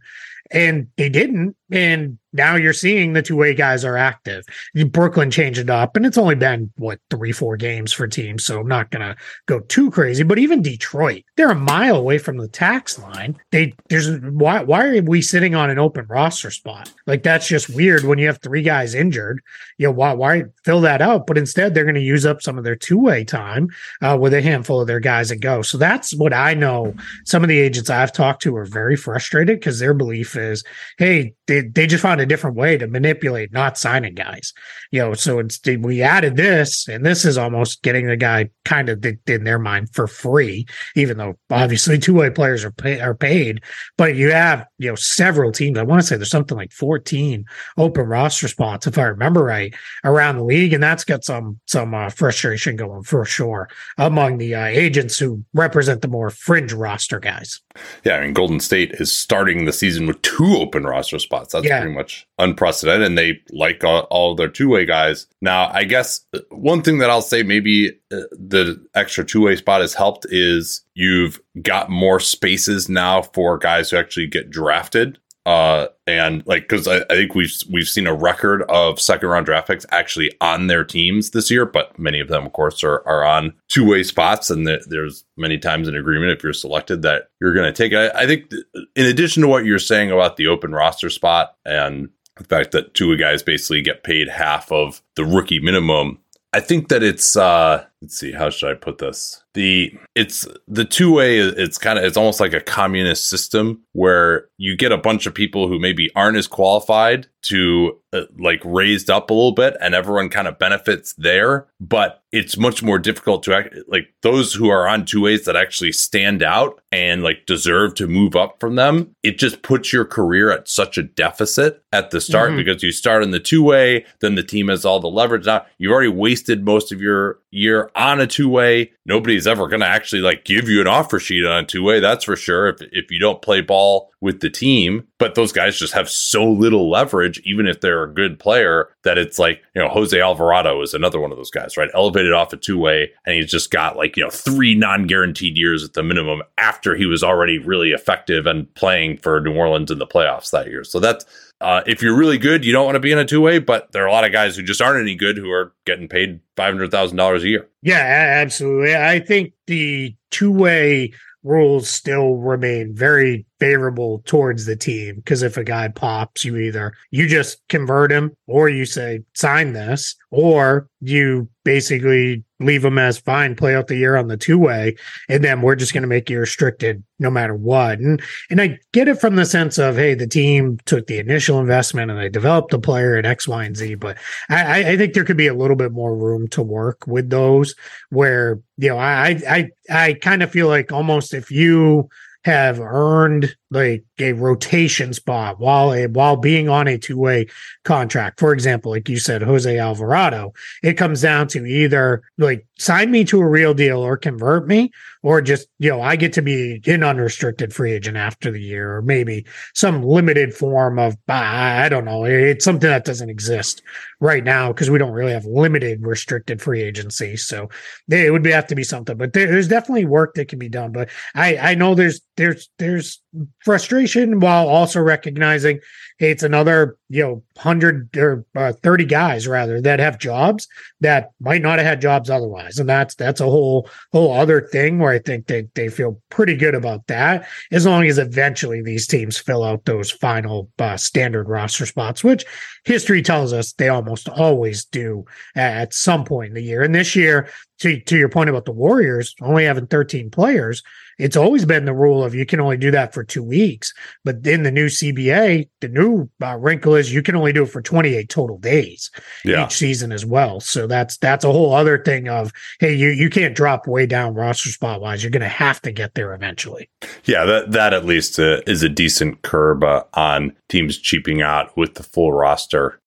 [0.51, 1.57] and they didn't.
[1.71, 4.45] And now you're seeing the two way guys are active.
[4.91, 8.61] Brooklyn changed it up, and it's only been what three, four games for teams, so
[8.61, 10.23] I'm not gonna go too crazy.
[10.23, 13.37] But even Detroit, they're a mile away from the tax line.
[13.51, 16.93] They there's why why are we sitting on an open roster spot?
[17.07, 19.41] Like that's just weird when you have three guys injured.
[19.79, 21.27] You know why why fill that out?
[21.27, 23.69] But instead they're to use up some of their two way time
[24.03, 25.63] uh, with a handful of their guys that go.
[25.63, 26.95] So that's what I know.
[27.25, 30.65] Some of the agents I've talked to are very frustrated because their belief is,
[30.99, 34.53] hey, they they just found a different way to manipulate not signing guys.
[34.91, 38.89] You know, so instead we added this, and this is almost getting the guy kind
[38.89, 43.15] of in their mind for free, even though obviously two way players are pay, are
[43.15, 43.63] paid.
[43.97, 45.79] But you have you know several teams.
[45.79, 47.45] I want to say there's something like 14
[47.77, 51.95] open roster spots, if I remember right, around the league, and that's got some some
[51.95, 57.21] uh, frustration going for sure among the uh, agents who represent the more fringe roster
[57.21, 57.61] guys.
[58.05, 61.53] Yeah, I mean Golden State is starting the season with two open roster spots.
[61.53, 61.81] That's yeah.
[61.81, 62.08] pretty much
[62.39, 65.27] unprecedented, and they like all, all their two way guys.
[65.41, 69.57] Now, I guess uh, one thing that I'll say maybe uh, the extra two way
[69.57, 75.19] spot has helped is you've got more spaces now for guys who actually get drafted.
[75.49, 79.47] Uh, and like because I, I, think we've we've seen a record of second round
[79.47, 83.03] draft picks actually on their teams this year, but many of them, of course, are
[83.09, 87.01] are on two way spots, and the, there's many times an agreement if you're selected
[87.01, 87.95] that you're going to take.
[87.95, 88.53] I, I think
[88.95, 92.93] in addition to what you're saying about the open roster spot and the fact that
[92.93, 96.19] two guys basically get paid half of the rookie minimum.
[96.53, 99.43] I think that it's uh let's see how should I put this?
[99.55, 104.49] The it's the two way it's kind of it's almost like a communist system where
[104.59, 109.11] you get a bunch of people who maybe aren't as qualified to uh, like raised
[109.11, 113.43] up a little bit and everyone kind of benefits there but it's much more difficult
[113.43, 117.47] to act like those who are on two ways that actually stand out and like
[117.47, 121.83] deserve to move up from them it just puts your career at such a deficit
[121.93, 122.59] at the start mm-hmm.
[122.59, 125.65] because you start in the two way then the team has all the leverage now
[125.79, 129.87] you've already wasted most of your year on a two way nobody's ever going to
[129.87, 132.77] actually like give you an offer sheet on a two way that's for sure if,
[132.93, 135.07] if you don't play ball with the team.
[135.19, 139.19] But those guys just have so little leverage even if they're a good player that
[139.19, 141.91] it's like you know jose alvarado is another one of those guys right?
[141.95, 145.85] Elevated off a two way and he's just got like you know three non-guaranteed years
[145.85, 149.99] at the minimum after he was already really effective and playing for new orleans in
[149.99, 150.85] the playoffs that year.
[150.85, 151.25] So that's
[151.61, 153.91] uh, if you're really good, you don't want to be in a two way, but
[153.93, 156.41] there are a lot of guys who just aren't any good who are getting paid
[156.57, 157.69] $500,000 a year.
[157.83, 157.97] Yeah,
[158.43, 158.95] absolutely.
[158.95, 165.57] I think the two way rules still remain very favorable towards the team because if
[165.57, 170.89] a guy pops you either you just convert him or you say sign this or
[171.01, 174.95] you basically leave him as fine play out the year on the two way
[175.29, 177.99] and then we're just going to make you restricted no matter what.
[177.99, 181.59] And and i get it from the sense of hey the team took the initial
[181.59, 184.17] investment and they developed the player at x y and z but
[184.49, 187.75] i i think there could be a little bit more room to work with those
[188.11, 192.09] where you know i i i kind of feel like almost if you
[192.45, 197.47] have earned like a rotation spot while a, while being on a two-way
[197.85, 198.41] contract.
[198.41, 203.25] For example, like you said, Jose Alvarado, it comes down to either like sign me
[203.25, 204.91] to a real deal or convert me,
[205.23, 208.97] or just, you know, I get to be an unrestricted free agent after the year,
[208.97, 212.25] or maybe some limited form of I don't know.
[212.25, 213.83] It's something that doesn't exist
[214.21, 217.37] right now because we don't really have limited restricted free agency.
[217.37, 217.69] So
[218.09, 219.17] it would have to be something.
[219.17, 220.93] But there's definitely work that can be done.
[220.93, 223.21] But I I know there's there's there's
[223.65, 225.81] frustration while also recognizing
[226.19, 230.69] hey, it's another you know 100 or uh, 30 guys rather that have jobs
[231.01, 232.79] that might not have had jobs otherwise.
[232.79, 236.57] And that's that's a whole whole other thing where i think they, they feel pretty
[236.57, 241.49] good about that as long as eventually these teams fill out those final uh, standard
[241.49, 242.45] roster spots which
[242.85, 246.83] history tells us they almost always do at some point in the year.
[246.83, 247.49] And this year
[247.81, 250.83] to, to your point about the warriors only having 13 players
[251.19, 253.93] it's always been the rule of you can only do that for two weeks.
[254.25, 257.71] But in the new CBA, the new uh, wrinkle is you can only do it
[257.71, 259.11] for 28 total days
[259.45, 259.67] yeah.
[259.67, 260.61] each season as well.
[260.61, 264.35] So that's that's a whole other thing of hey, you you can't drop way down
[264.35, 265.23] roster spot wise.
[265.23, 266.89] You're going to have to get there eventually.
[267.25, 271.77] Yeah, that that at least uh, is a decent curb uh, on teams cheaping out
[271.77, 273.01] with the full roster.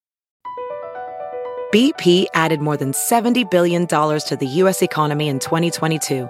[1.73, 4.81] BP added more than 70 billion dollars to the U.S.
[4.81, 6.29] economy in 2022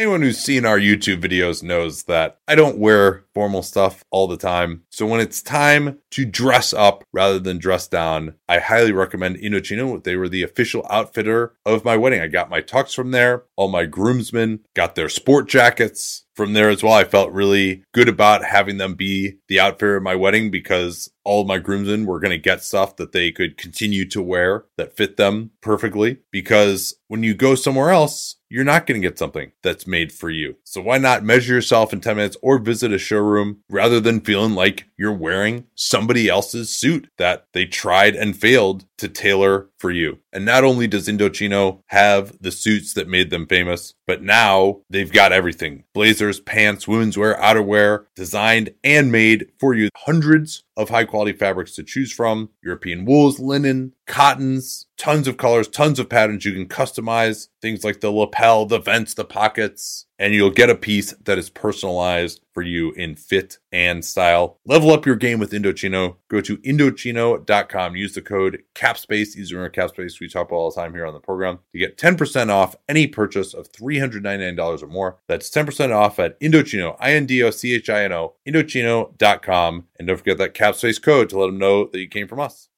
[0.00, 4.38] Anyone who's seen our YouTube videos knows that I don't wear formal stuff all the
[4.38, 4.84] time.
[4.88, 10.02] So when it's time to dress up rather than dress down, I highly recommend Indochino.
[10.02, 12.22] They were the official outfitter of my wedding.
[12.22, 13.44] I got my tux from there.
[13.56, 16.94] All my groomsmen got their sport jackets from there as well.
[16.94, 21.44] I felt really good about having them be the outfitter of my wedding because all
[21.44, 25.18] my groomsmen were going to get stuff that they could continue to wear that fit
[25.18, 26.16] them perfectly.
[26.30, 30.30] Because when you go somewhere else, you're not going to get something that's made for
[30.30, 30.56] you.
[30.64, 34.54] So why not measure yourself in 10 minutes or visit a showroom rather than feeling
[34.54, 40.18] like you're wearing somebody else's suit that they tried and failed to tailor for you.
[40.30, 45.10] And not only does Indochino have the suits that made them famous, but now they've
[45.10, 49.88] got everything blazers, pants, women's wear, outerwear, designed and made for you.
[49.96, 55.68] Hundreds of high quality fabrics to choose from European wools, linen, cottons, tons of colors,
[55.68, 56.44] tons of patterns.
[56.44, 60.74] You can customize things like the lapel, the vents, the pockets, and you'll get a
[60.74, 64.58] piece that is personalized for you in fit and style.
[64.66, 66.16] Level up your game with Indochino.
[66.28, 67.96] Go to Indochino.com.
[67.96, 69.52] Use the code CAPSPACE.
[69.52, 72.76] Are CAPSPACE we talk all the time here on the program to get 10% off
[72.88, 75.18] any purchase of $399 or more.
[75.28, 79.86] That's 10% off at Indochino, I-N-D-O-C-H-I-N-O, Indochino.com.
[79.98, 82.68] And don't forget that CAPSPACE code to let them know that you came from us.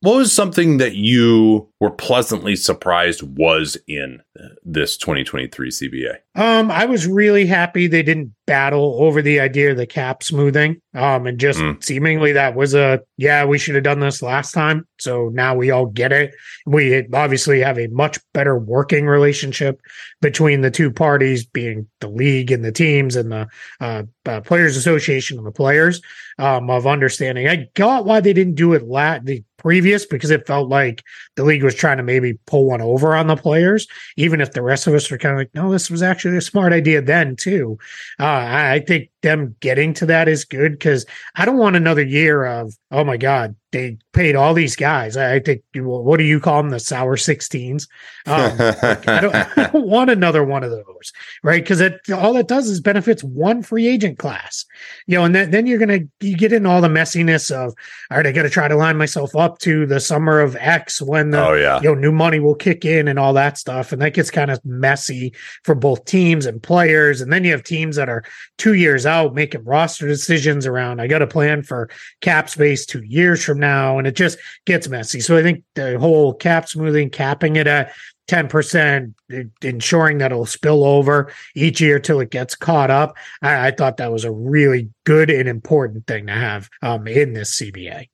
[0.00, 4.22] What was something that you were pleasantly surprised was in
[4.64, 6.16] this 2023 CBA?
[6.34, 10.80] Um, I was really happy they didn't battle over the idea of the cap smoothing.
[10.94, 11.82] Um, and just mm.
[11.82, 14.86] seemingly that was a yeah, we should have done this last time.
[14.98, 16.34] So now we all get it.
[16.64, 19.80] We obviously have a much better working relationship
[20.22, 23.48] between the two parties, being the league and the teams and the
[23.80, 26.00] uh, uh, players association and the players
[26.38, 27.48] um, of understanding.
[27.48, 31.02] I got why they didn't do it lat the previous because it felt like
[31.34, 33.86] the league was trying to maybe pull one over on the players,
[34.16, 36.40] even if the rest of us were kind of like, no, this was actually a
[36.40, 37.78] smart idea then too.
[38.18, 41.04] Uh, I think them getting to that is good because
[41.34, 45.16] I don't want another year of, oh my God, they paid all these guys.
[45.16, 46.70] I think what do you call them?
[46.70, 47.86] The sour sixteens.
[48.26, 51.12] Um, like, I, don't, I, don't, want another one of those,
[51.42, 51.62] right?
[51.62, 54.64] Because it all it does is benefits one free agent class,
[55.06, 57.74] you know, and then, then you're gonna you get in all the messiness of
[58.10, 61.02] all right, I got to try to line myself up to the summer of X
[61.02, 61.80] when the oh, yeah.
[61.80, 64.50] you know new money will kick in and all that stuff, and that gets kind
[64.50, 67.20] of messy for both teams and players.
[67.20, 68.24] And then you have teams that are
[68.58, 71.00] two years out making roster decisions around.
[71.00, 74.88] I got a plan for cap space two years from now, and it just gets
[74.88, 75.20] messy.
[75.20, 77.92] So I think the whole cap smoothing, capping it at
[78.28, 79.14] 10%,
[79.62, 83.16] ensuring that it'll spill over each year till it gets caught up.
[83.40, 87.34] I, I, thought that was a really good and important thing to have um, in
[87.34, 88.08] this CBA.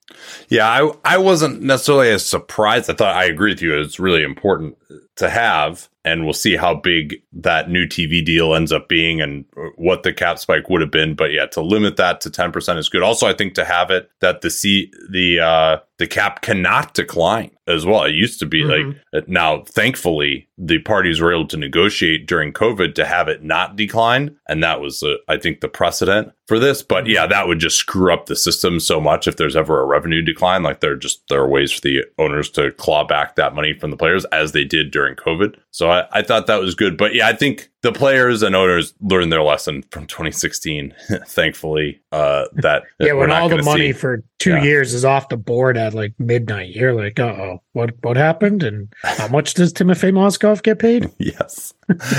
[0.48, 2.90] Yeah, I, I wasn't necessarily as surprised.
[2.90, 3.78] I thought I agree with you.
[3.80, 4.76] It's really important
[5.22, 9.44] to have and we'll see how big that new TV deal ends up being and
[9.76, 11.14] what the cap spike would have been.
[11.14, 13.02] But yeah, to limit that to 10% is good.
[13.02, 17.52] Also, I think to have it that the C the uh the cap cannot decline
[17.68, 18.02] as well.
[18.02, 18.98] It used to be mm-hmm.
[19.12, 23.76] like now, thankfully, the parties were able to negotiate during COVID to have it not
[23.76, 26.82] decline, and that was, uh, I think, the precedent for this.
[26.82, 29.86] But yeah, that would just screw up the system so much if there's ever a
[29.86, 30.64] revenue decline.
[30.64, 33.92] Like there just there are ways for the owners to claw back that money from
[33.92, 35.56] the players as they did during COVID.
[35.70, 36.96] So I, I thought that was good.
[36.96, 40.94] But yeah, I think the players and owners learned their lesson from 2016.
[41.26, 43.98] thankfully, uh, that yeah, when all the money see.
[43.98, 44.62] for two yeah.
[44.62, 48.92] years is off the board at like midnight, you're like, oh, what what happened, and
[49.02, 51.10] how much does Timofey Mozgov get paid?
[51.18, 51.74] yes,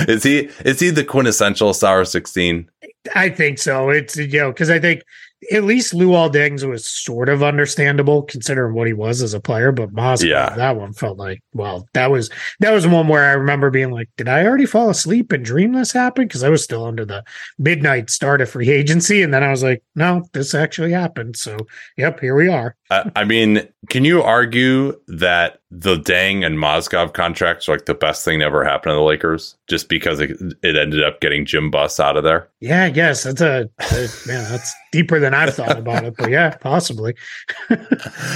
[0.08, 2.70] is he is he the quintessential sour 16?
[3.16, 3.90] I think so.
[3.90, 5.04] It's you know because I think
[5.52, 9.72] at least Luol Deng's was sort of understandable considering what he was as a player,
[9.72, 10.56] but Moss, yeah.
[10.56, 12.30] that one felt like, well, that was
[12.60, 15.74] that was one where I remember being like, did I already fall asleep and dream
[15.74, 16.30] this happened?
[16.30, 17.24] Because I was still under the
[17.58, 21.36] midnight start of free agency, and then I was like, no, this actually happened.
[21.36, 21.58] So,
[21.98, 22.76] yep, here we are.
[22.90, 27.94] uh, I mean, can you argue that the Deng and Mozgov contracts are like the
[27.94, 30.32] best thing that ever happened to the Lakers just because it,
[30.62, 32.48] it ended up getting Jim Buss out of there?
[32.60, 36.30] Yeah, I guess that's a, a man, that's deeper than I've thought about it, but
[36.30, 37.16] yeah, possibly.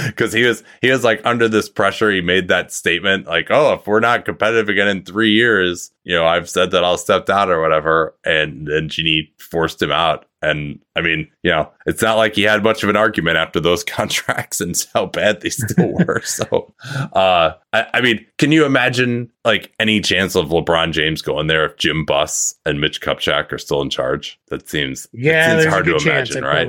[0.06, 2.10] Because he was he was like under this pressure.
[2.10, 6.14] He made that statement like, "Oh, if we're not competitive again in three years, you
[6.14, 10.26] know, I've said that I'll step down or whatever." And then Jeanie forced him out.
[10.40, 13.58] And I mean, you know, it's not like he had much of an argument after
[13.58, 16.22] those contracts and how bad they still were.
[16.22, 16.72] so,
[17.12, 21.66] uh, I, I, mean, can you imagine like any chance of LeBron James going there
[21.66, 24.38] if Jim Buss and Mitch Kupchak are still in charge?
[24.48, 26.68] That seems yeah, seems hard to imagine, right?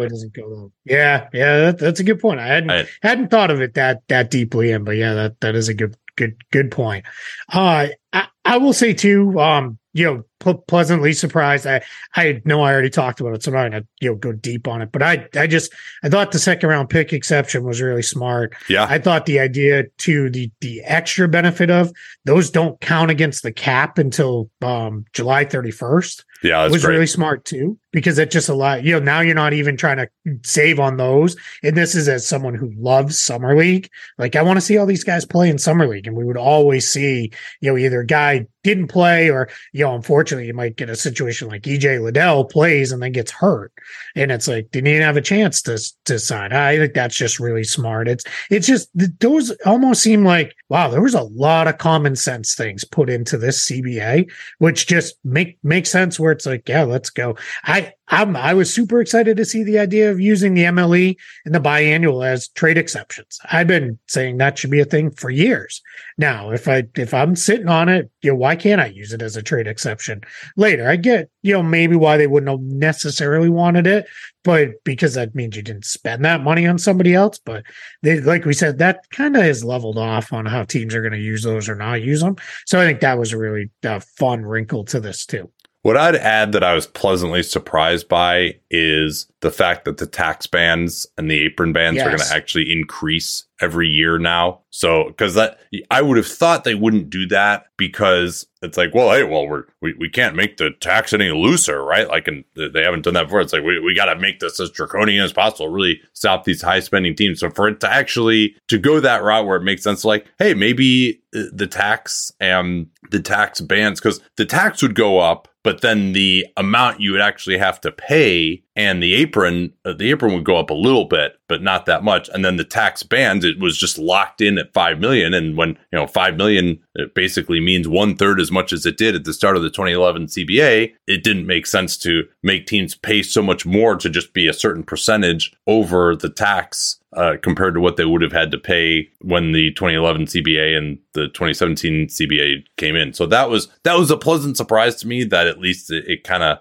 [0.86, 2.39] Yeah, yeah, that, that's a good point.
[2.39, 5.55] I hadn't I, hadn't thought of it that that deeply in, but yeah, that that
[5.55, 7.05] is a good good good point.
[7.53, 11.67] Uh, I, I will say too, um, you know, pl- pleasantly surprised.
[11.67, 11.81] I
[12.15, 14.67] I know I already talked about it, so I'm not gonna you know go deep
[14.67, 14.91] on it.
[14.91, 15.73] But I I just
[16.03, 18.53] I thought the second round pick exception was really smart.
[18.69, 21.91] Yeah, I thought the idea to the the extra benefit of
[22.25, 26.23] those don't count against the cap until um, July 31st.
[26.41, 26.93] Yeah, was great.
[26.93, 28.83] really smart too because it just a lot.
[28.83, 30.07] You know, now you're not even trying to
[30.43, 31.35] save on those.
[31.63, 33.89] And this is as someone who loves summer league.
[34.17, 36.37] Like I want to see all these guys play in summer league, and we would
[36.37, 38.07] always see you know either a
[38.39, 42.45] guy didn't play or you know unfortunately you might get a situation like EJ Liddell
[42.45, 43.72] plays and then gets hurt,
[44.16, 46.53] and it's like didn't even have a chance to to sign.
[46.53, 48.07] I think that's just really smart.
[48.07, 48.89] It's it's just
[49.20, 53.38] those almost seem like wow, there was a lot of common sense things put into
[53.38, 54.30] this CBA,
[54.60, 56.20] which just make make sense.
[56.20, 57.36] Where it's like yeah, let's go.
[57.64, 61.53] I I'm, I was super excited to see the idea of using the MLE and
[61.53, 63.39] the biannual as trade exceptions.
[63.51, 65.82] I've been saying that should be a thing for years.
[66.18, 69.21] Now, if I if I'm sitting on it, you know, why can't I use it
[69.21, 70.21] as a trade exception
[70.57, 70.89] later?
[70.89, 74.07] I get, you know, maybe why they wouldn't have necessarily wanted it,
[74.43, 77.37] but because that means you didn't spend that money on somebody else.
[77.37, 77.63] But
[78.01, 81.13] they, like we said, that kind of is leveled off on how teams are going
[81.13, 82.37] to use those or not use them.
[82.65, 85.51] So I think that was a really uh, fun wrinkle to this too.
[85.82, 90.45] What I'd add that I was pleasantly surprised by is the fact that the tax
[90.45, 92.05] bands and the apron bands yes.
[92.05, 94.61] are going to actually increase every year now.
[94.71, 95.59] So, because that
[95.89, 99.65] I would have thought they wouldn't do that because it's like, well, hey, well, we're
[99.82, 102.09] we, we can't make the tax any looser, right?
[102.09, 103.39] Like, and they haven't done that before.
[103.39, 106.61] It's like we, we got to make this as draconian as possible, really stop these
[106.61, 107.39] high spending teams.
[107.39, 110.53] So for it to actually to go that route where it makes sense, like, hey,
[110.53, 115.82] maybe uh, the tax and the tax bands because the tax would go up but
[115.82, 120.34] then the amount you would actually have to pay and the apron uh, the apron
[120.34, 122.30] would go up a little bit but not that much.
[122.30, 125.34] And then the tax band it was just locked in at 5 million.
[125.34, 128.97] And when you know 5 million it basically means one third as much as it
[128.97, 132.95] did at the start of the 2011 cba it didn't make sense to make teams
[132.95, 137.74] pay so much more to just be a certain percentage over the tax uh, compared
[137.74, 142.07] to what they would have had to pay when the 2011 CBA and the 2017
[142.07, 143.14] CBA came in.
[143.14, 146.24] So that was that was a pleasant surprise to me that at least it, it
[146.24, 146.60] kind of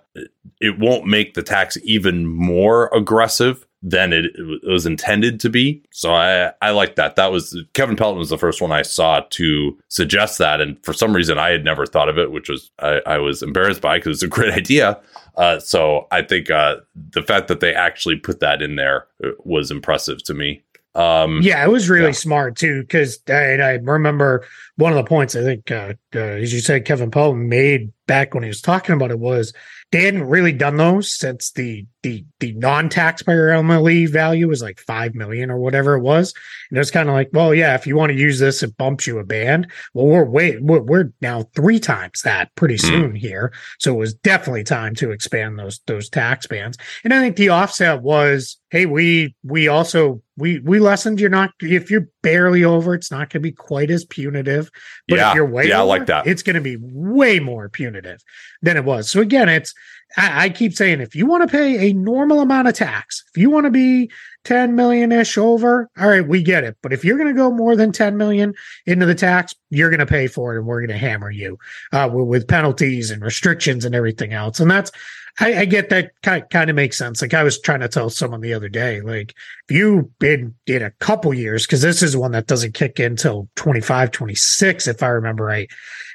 [0.61, 5.85] it won't make the tax even more aggressive than it, it, was intended to be.
[5.93, 7.17] So I I like that.
[7.17, 10.93] That was Kevin Pelton was the first one I saw to suggest that, and for
[10.93, 13.99] some reason I had never thought of it, which was I, I was embarrassed by
[13.99, 15.01] because it's a great idea.
[15.39, 16.76] Uh, so I think uh,
[17.11, 20.62] the fact that they actually put that in there uh, was impressive to me.
[20.97, 22.12] Um, yeah, it was really yeah.
[22.12, 24.45] smart too because I, I, remember
[24.76, 28.34] one of the points I think, uh, uh, as you said, Kevin Pelton made back
[28.34, 29.53] when he was talking about it was
[29.93, 35.15] they hadn't really done those since the the the non-taxpayer MLE value was like five
[35.15, 36.33] million or whatever it was.
[36.71, 38.77] And it was kind of like, well, yeah, if you want to use this, it
[38.77, 39.67] bumps you a band.
[39.95, 42.87] Well, we're way we're, we're now three times that pretty hmm.
[42.87, 43.53] soon here.
[43.81, 46.79] So it was definitely time to expand those those tax bands.
[47.03, 51.51] And I think the offset was, hey, we we also we we lessened you're not
[51.61, 54.71] if you're barely over, it's not going to be quite as punitive.
[55.09, 56.29] But yeah, if you're way yeah, over, I like that.
[56.29, 58.23] It's going to be way more punitive
[58.63, 59.11] than it was.
[59.11, 59.75] So again, it's
[60.17, 63.41] I, I keep saying if you want to pay a normal amount of tax, if
[63.41, 64.11] you want to be
[64.45, 66.77] 10 million ish over, all right, we get it.
[66.83, 68.55] But if you're going to go more than 10 million
[68.87, 71.59] into the tax, you're going to pay for it and we're going to hammer you
[71.93, 74.59] uh, with, penalties and restrictions and everything else.
[74.59, 74.91] And that's,
[75.39, 77.21] I, I, get that kind, kind of makes sense.
[77.21, 79.35] Like I was trying to tell someone the other day, like
[79.69, 83.13] if you've been in a couple years, because this is one that doesn't kick in
[83.13, 85.71] until 25, 26, if I remember right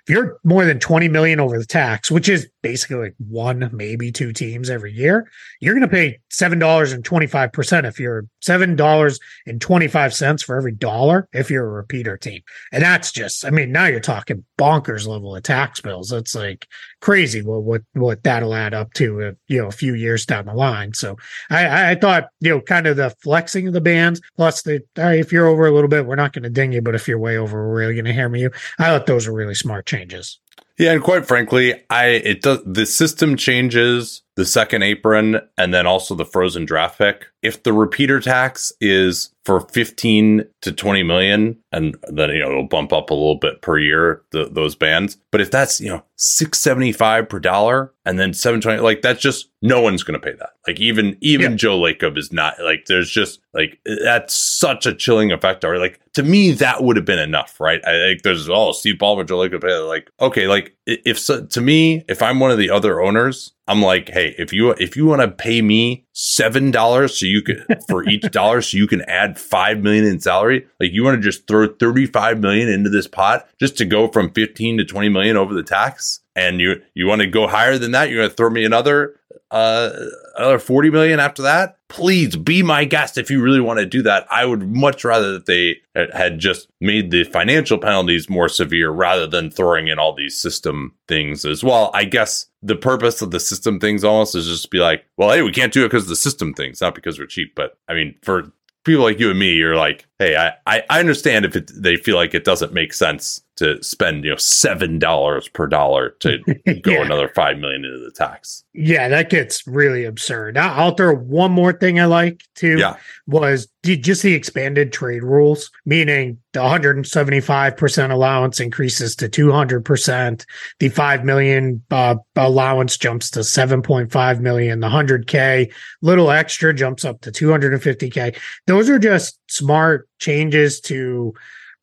[0.06, 4.12] if you're more than 20 million over the tax, which is basically like one, maybe
[4.12, 5.30] two teams every year,
[5.62, 12.18] you're going to pay $7.25% if you're $7.25 for every dollar if you're a repeater
[12.18, 12.42] team.
[12.74, 16.12] And that's just, I mean, now you're talking bonkers level of tax bills.
[16.12, 16.68] It's like
[17.00, 20.48] crazy what, what, what that'll add up to, uh, you know, a few years down
[20.48, 20.94] the line.
[20.94, 21.16] So
[21.50, 25.06] I, I thought, you know, kind of the flexing of the bands plus the, all
[25.06, 27.08] right, if you're over a little bit, we're not going to ding you, but if
[27.08, 28.52] you're way over, we're really going to hammer you.
[28.80, 30.40] I thought those were really smart changes.
[30.78, 35.86] Yeah, and quite frankly, I it does the system changes the second apron and then
[35.86, 37.26] also the frozen draft pick.
[37.42, 42.68] If the repeater tax is for 15 to 20 million and then you know it'll
[42.68, 46.04] bump up a little bit per year the, those bands but if that's you know
[46.16, 50.52] 675 per dollar and then 720 like that's just no one's going to pay that
[50.66, 51.58] like even even yeah.
[51.58, 56.00] joe lacob is not like there's just like that's such a chilling effect or like
[56.14, 59.38] to me that would have been enough right i think there's oh steve ballmer joe
[59.38, 63.52] lacob like okay like if so, to me if i'm one of the other owners
[63.68, 67.42] I'm like, hey, if you if you want to pay me seven dollars so you
[67.42, 71.16] can for each dollar so you can add five million in salary, like you want
[71.16, 75.10] to just throw 35 million into this pot just to go from 15 to 20
[75.10, 78.34] million over the tax, and you you want to go higher than that, you're gonna
[78.34, 79.20] throw me another
[79.52, 79.92] uh
[80.36, 81.78] another 40 million after that?
[81.88, 84.26] Please be my guest if you really want to do that.
[84.32, 89.28] I would much rather that they had just made the financial penalties more severe rather
[89.28, 91.92] than throwing in all these system things as well.
[91.94, 95.30] I guess the purpose of the system things almost is just to be like well
[95.30, 97.78] hey we can't do it because of the system things not because we're cheap but
[97.88, 98.52] i mean for
[98.84, 102.16] people like you and me you're like hey i i understand if it, they feel
[102.16, 106.40] like it doesn't make sense to spend you know seven dollars per dollar to
[106.82, 107.04] go yeah.
[107.04, 108.64] another five million into the tax.
[108.74, 110.58] Yeah, that gets really absurd.
[110.58, 112.78] I'll throw one more thing I like too.
[112.78, 112.96] Yeah.
[113.28, 120.46] was just the expanded trade rules, meaning the 175% allowance increases to 200%.
[120.80, 124.80] The 5 million uh, allowance jumps to 7.5 million.
[124.80, 128.38] The 100K little extra jumps up to 250K.
[128.68, 131.34] Those are just smart changes to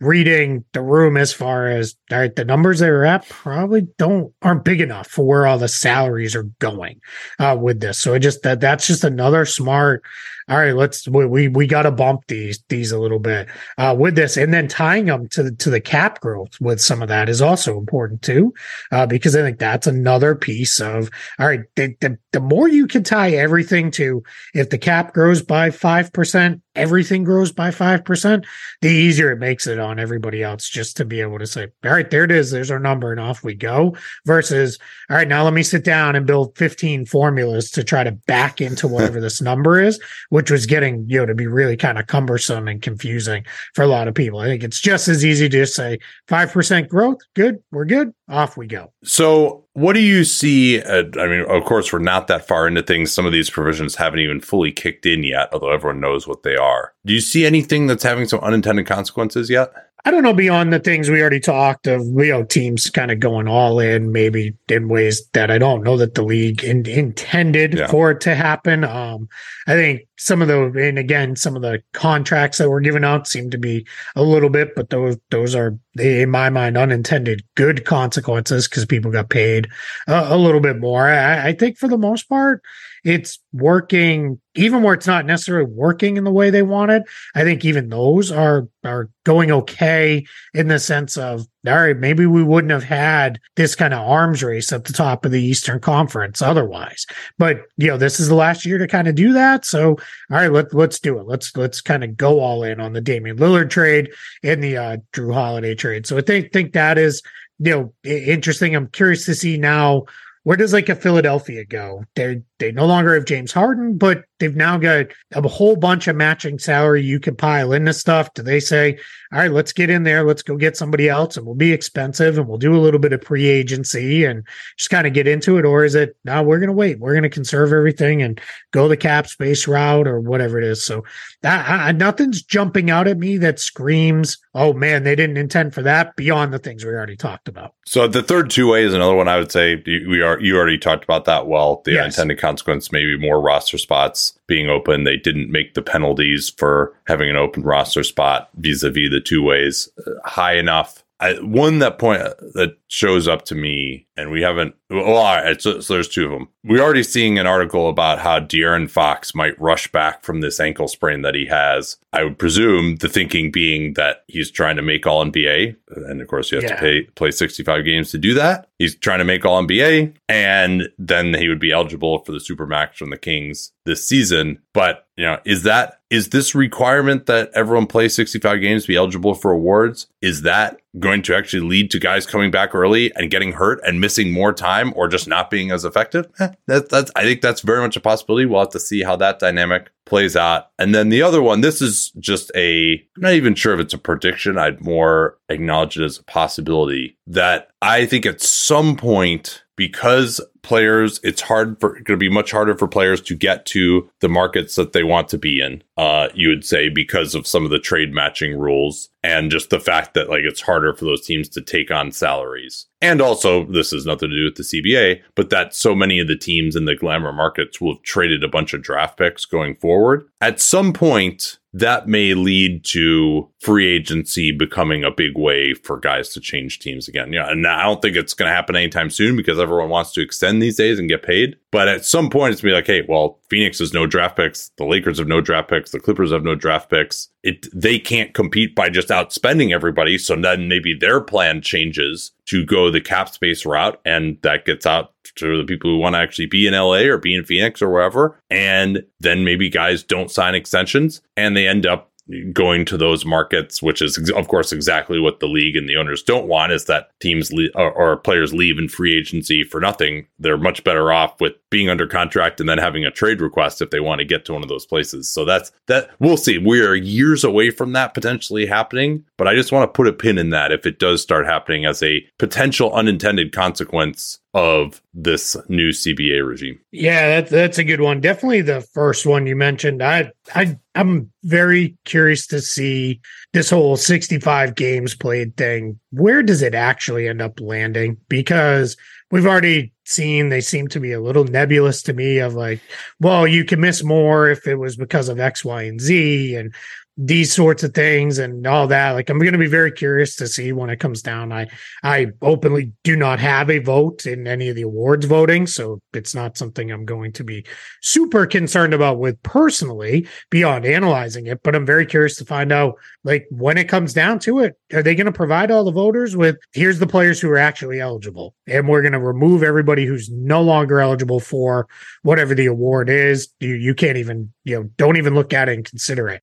[0.00, 4.32] reading the room as far as all right, the numbers they are at probably don't
[4.42, 7.00] aren't big enough for where all the salaries are going
[7.38, 7.98] uh, with this.
[7.98, 10.02] So it just that that's just another smart
[10.50, 13.48] all right, let's we we, got to bump these these a little bit
[13.78, 17.08] uh, with this, and then tying them to to the cap growth with some of
[17.08, 18.52] that is also important too,
[18.90, 21.60] uh, because I think that's another piece of all right.
[21.76, 26.12] The, the, the more you can tie everything to, if the cap grows by five
[26.12, 28.44] percent, everything grows by five percent,
[28.80, 31.92] the easier it makes it on everybody else just to be able to say, all
[31.92, 33.96] right, there it is, there's our number, and off we go.
[34.26, 38.10] Versus, all right, now let me sit down and build 15 formulas to try to
[38.10, 40.00] back into whatever this number is
[40.40, 43.86] which was getting you know to be really kind of cumbersome and confusing for a
[43.86, 44.38] lot of people.
[44.38, 48.14] I think it's just as easy to just say five percent growth, good, we're good,
[48.30, 48.90] off we go.
[49.04, 50.80] So, what do you see?
[50.80, 53.12] Uh, I mean, of course, we're not that far into things.
[53.12, 56.56] Some of these provisions haven't even fully kicked in yet, although everyone knows what they
[56.56, 56.94] are.
[57.04, 59.70] Do you see anything that's having some unintended consequences yet?
[60.04, 63.20] I don't know beyond the things we already talked of, you know, teams kind of
[63.20, 67.74] going all in, maybe in ways that I don't know that the league in, intended
[67.74, 67.86] yeah.
[67.86, 68.84] for it to happen.
[68.84, 69.28] Um,
[69.66, 73.28] I think some of the, and again, some of the contracts that were given out
[73.28, 73.86] seem to be
[74.16, 79.10] a little bit, but those, those are, in my mind, unintended good consequences because people
[79.10, 79.68] got paid
[80.06, 81.08] a, a little bit more.
[81.08, 82.62] I, I think for the most part,
[83.04, 87.02] it's working even where it's not necessarily working in the way they wanted
[87.34, 90.24] i think even those are are going okay
[90.54, 94.42] in the sense of all right maybe we wouldn't have had this kind of arms
[94.42, 97.06] race at the top of the eastern conference otherwise.
[97.38, 99.64] But you know this is the last year to kind of do that.
[99.64, 99.96] So all
[100.30, 101.26] right let, let's do it.
[101.26, 104.10] Let's let's kind of go all in on the Damian Lillard trade
[104.42, 106.06] and the uh, Jrue Holiday trade.
[106.06, 107.22] So i think think that is
[107.58, 108.74] you know interesting.
[108.74, 110.04] I'm curious to see now
[110.42, 112.04] where does like a Philadelphia go?
[112.14, 116.16] They they no longer have James Harden, but they've now got a whole bunch of
[116.16, 118.32] matching salary you can pile into stuff.
[118.34, 118.98] Do they say,
[119.32, 122.36] all right, let's get in there, let's go get somebody else, and we'll be expensive,
[122.36, 124.44] and we'll do a little bit of pre agency and
[124.76, 127.12] just kind of get into it, or is it now we're going to wait, we're
[127.12, 128.40] going to conserve everything and
[128.72, 130.82] go the cap space route or whatever it is?
[130.82, 131.04] So
[131.44, 136.16] I, nothing's jumping out at me that screams, oh man, they didn't intend for that
[136.16, 137.74] beyond the things we already talked about.
[137.86, 140.78] So the third two way is another one I would say we are you already
[140.78, 141.82] talked about that well.
[141.84, 142.18] The yes.
[142.18, 145.04] unintended consequence, maybe more roster spots being open.
[145.04, 149.88] They didn't make the penalties for having an open roster spot vis-a-vis the two ways
[150.06, 151.04] uh, high enough.
[151.20, 152.22] I, one that point
[152.54, 154.74] that shows up to me, and we haven't.
[154.90, 156.48] Well, all right, so, so, there's two of them.
[156.64, 160.88] We're already seeing an article about how De'Aaron Fox might rush back from this ankle
[160.88, 161.96] sprain that he has.
[162.12, 166.28] I would presume the thinking being that he's trying to make All NBA, and of
[166.28, 166.76] course, he has yeah.
[166.76, 168.68] to pay play 65 games to do that.
[168.78, 172.96] He's trying to make All NBA, and then he would be eligible for the Supermax
[172.96, 174.60] from the Kings this season.
[174.74, 178.96] But you know, is that is this requirement that everyone play 65 games to be
[178.96, 180.08] eligible for awards?
[180.20, 184.00] Is that going to actually lead to guys coming back early and getting hurt and
[184.00, 186.26] missing more time or just not being as effective?
[186.38, 188.46] Eh, that, that's I think that's very much a possibility.
[188.46, 190.70] We'll have to see how that dynamic plays out.
[190.78, 193.94] And then the other one, this is just a I'm not even sure if it's
[193.94, 194.58] a prediction.
[194.58, 201.18] I'd more acknowledge it as a possibility that I think at some point because players
[201.22, 204.74] it's hard for going to be much harder for players to get to the markets
[204.74, 207.78] that they want to be in uh, you would say because of some of the
[207.78, 211.62] trade matching rules and just the fact that like it's harder for those teams to
[211.62, 212.86] take on salaries.
[213.00, 216.28] And also this has nothing to do with the cba but that so many of
[216.28, 219.76] the teams in the glamour markets will have traded a bunch of draft picks going
[219.76, 220.28] forward.
[220.42, 226.30] At some point that may lead to free agency becoming a big way for guys
[226.30, 227.32] to change teams again.
[227.32, 230.22] Yeah, and I don't think it's going to happen anytime soon because everyone wants to
[230.22, 231.56] extend these days and get paid.
[231.70, 234.86] But at some point, it's be like, hey, well, Phoenix has no draft picks, the
[234.86, 237.28] Lakers have no draft picks, the Clippers have no draft picks.
[237.42, 240.18] It they can't compete by just outspending everybody.
[240.18, 244.86] So then maybe their plan changes to go the cap space route, and that gets
[244.86, 247.80] out to the people who want to actually be in LA or be in Phoenix
[247.80, 248.38] or wherever.
[248.50, 252.09] And then maybe guys don't sign extensions and they end up
[252.52, 256.22] going to those markets, which is of course exactly what the league and the owners
[256.22, 260.26] don't want is that teams le- or, or, players leave in free agency for nothing.
[260.38, 263.90] They're much better off with being under contract and then having a trade request if
[263.90, 265.28] they want to get to one of those places.
[265.28, 266.58] So that's that we'll see.
[266.58, 270.12] We are years away from that potentially happening, but I just want to put a
[270.12, 275.56] pin in that if it does start happening as a potential unintended consequence of this
[275.68, 276.80] new CBA regime.
[276.90, 278.20] Yeah, that's that's a good one.
[278.20, 280.02] Definitely the first one you mentioned.
[280.02, 283.20] I I I'm very curious to see
[283.52, 286.00] this whole 65 games played thing.
[286.10, 288.16] Where does it actually end up landing?
[288.28, 288.96] Because
[289.30, 292.80] we've already seen they seem to be a little nebulous to me of like,
[293.20, 296.56] well, you can miss more if it was because of X, Y, and Z.
[296.56, 296.74] And
[297.16, 299.12] these sorts of things and all that.
[299.12, 301.52] Like I'm going to be very curious to see when it comes down.
[301.52, 301.68] I
[302.02, 306.34] I openly do not have a vote in any of the awards voting, so it's
[306.34, 307.66] not something I'm going to be
[308.00, 312.94] super concerned about with personally beyond analyzing it, but I'm very curious to find out
[313.24, 316.36] like when it comes down to it, are they going to provide all the voters
[316.36, 320.30] with here's the players who are actually eligible and we're going to remove everybody who's
[320.30, 321.86] no longer eligible for
[322.22, 323.48] whatever the award is.
[323.60, 326.42] You you can't even, you know, don't even look at it and consider it.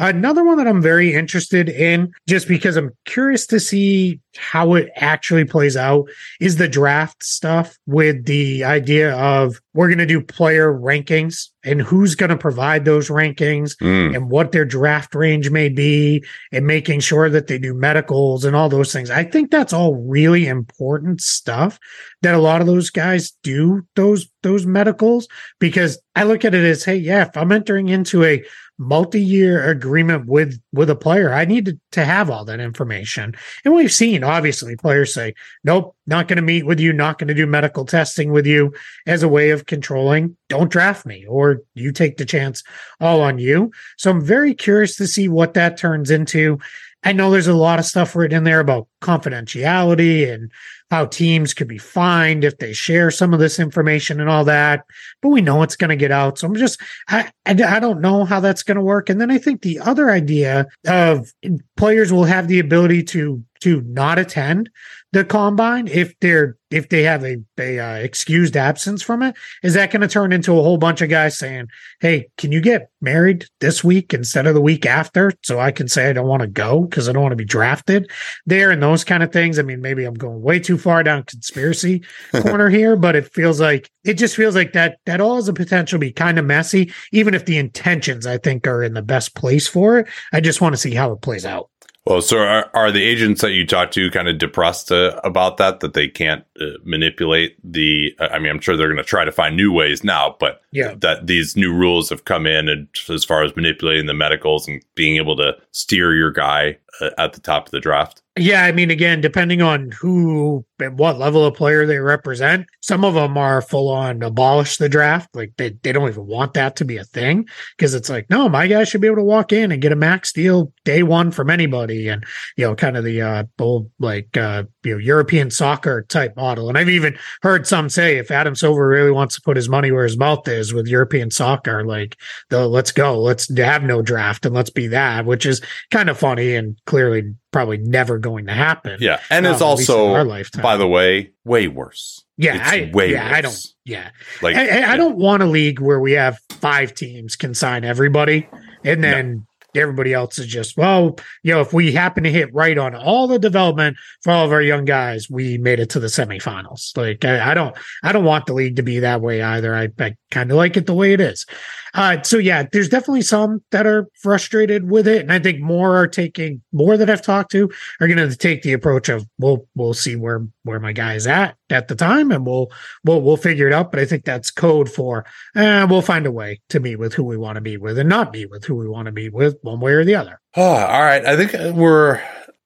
[0.00, 4.88] Another one that I'm very interested in, just because I'm curious to see how it
[4.96, 6.08] actually plays out,
[6.40, 11.82] is the draft stuff with the idea of we're going to do player rankings and
[11.82, 14.16] who's going to provide those rankings Mm.
[14.16, 18.56] and what their draft range may be and making sure that they do medicals and
[18.56, 19.10] all those things.
[19.10, 21.78] I think that's all really important stuff
[22.22, 25.28] that a lot of those guys do those those medicals
[25.58, 28.42] because I look at it as hey, yeah, if I'm entering into a
[28.80, 33.34] multi-year agreement with with a player, I need to, to have all that information.
[33.62, 37.28] And we've seen obviously players say, "Nope, not going to meet with you, not going
[37.28, 38.72] to do medical testing with you
[39.06, 42.64] as a way of controlling, don't draft me or you take the chance
[43.00, 46.58] all on you." So I'm very curious to see what that turns into.
[47.02, 50.50] I know there's a lot of stuff written in there about confidentiality and
[50.90, 54.84] how teams could be fined if they share some of this information and all that,
[55.22, 56.38] but we know it's going to get out.
[56.38, 59.08] So I'm just, I, I, I don't know how that's going to work.
[59.08, 61.32] And then I think the other idea of
[61.76, 64.70] players will have the ability to to not attend
[65.12, 69.34] the combine if they're if they have a, a uh, excused absence from it
[69.64, 71.66] is that going to turn into a whole bunch of guys saying
[72.00, 75.88] hey can you get married this week instead of the week after so i can
[75.88, 78.10] say i don't want to go because i don't want to be drafted?
[78.46, 79.58] There and those kind of things.
[79.58, 83.60] I mean maybe i'm going way too far down conspiracy corner here but it feels
[83.60, 86.44] like it just feels like that that all has a potential to be kind of
[86.44, 90.08] messy even if the intentions i think are in the best place for it.
[90.32, 91.70] I just want to see how it plays out
[92.06, 95.58] Well, so are, are the agents that you talk to kind of depressed uh, about
[95.58, 98.14] that, that they can't uh, manipulate the?
[98.18, 100.94] I mean, I'm sure they're going to try to find new ways now, but Yeah.
[101.00, 104.82] that these new rules have come in, and as far as manipulating the medicals and
[104.94, 108.22] being able to steer your guy uh, at the top of the draft.
[108.38, 113.04] Yeah, I mean, again, depending on who and what level of player they represent, some
[113.04, 115.28] of them are full on abolish the draft.
[115.34, 118.48] Like they, they don't even want that to be a thing because it's like, no,
[118.48, 121.32] my guy should be able to walk in and get a max deal day one
[121.32, 122.08] from anybody.
[122.08, 122.24] And,
[122.56, 126.68] you know, kind of the uh, old, like, uh, you know, European soccer type model.
[126.68, 129.90] And I've even heard some say if Adam Silver really wants to put his money
[129.90, 132.16] where his mouth is with European soccer, like,
[132.48, 136.16] the let's go, let's have no draft and let's be that, which is kind of
[136.16, 138.98] funny and clearly probably never going to happen.
[139.00, 140.62] Yeah, and it's Um, in also, our lifetime.
[140.62, 142.24] by the way, way worse.
[142.36, 143.56] Yeah, It's I, way yeah, I don't.
[143.84, 144.10] Yeah,
[144.42, 147.84] Like, I, I- I don't want a league where we have five teams can sign
[147.84, 148.48] everybody,
[148.84, 152.76] and then everybody else is just well, you know, if we happen to hit right
[152.76, 156.08] on all the development for all of our young guys, we made it to the
[156.08, 156.96] semifinals.
[156.96, 159.72] Like I, I don't, I don't want the league to be that way either.
[159.74, 161.46] I, I kind of like it the way it is.
[161.94, 165.96] Uh, so yeah, there's definitely some that are frustrated with it, and I think more
[165.96, 167.70] are taking more that I've talked to
[168.00, 171.26] are going to take the approach of we'll we'll see where where my guy is
[171.26, 172.70] at at the time, and we'll
[173.04, 173.90] we'll we'll figure it out.
[173.90, 175.24] But I think that's code for
[175.56, 178.08] eh, we'll find a way to meet with who we want to meet with, and
[178.08, 180.40] not meet with who we want to meet with, one way or the other.
[180.56, 181.24] Oh, all right.
[181.24, 182.20] I think uh, we're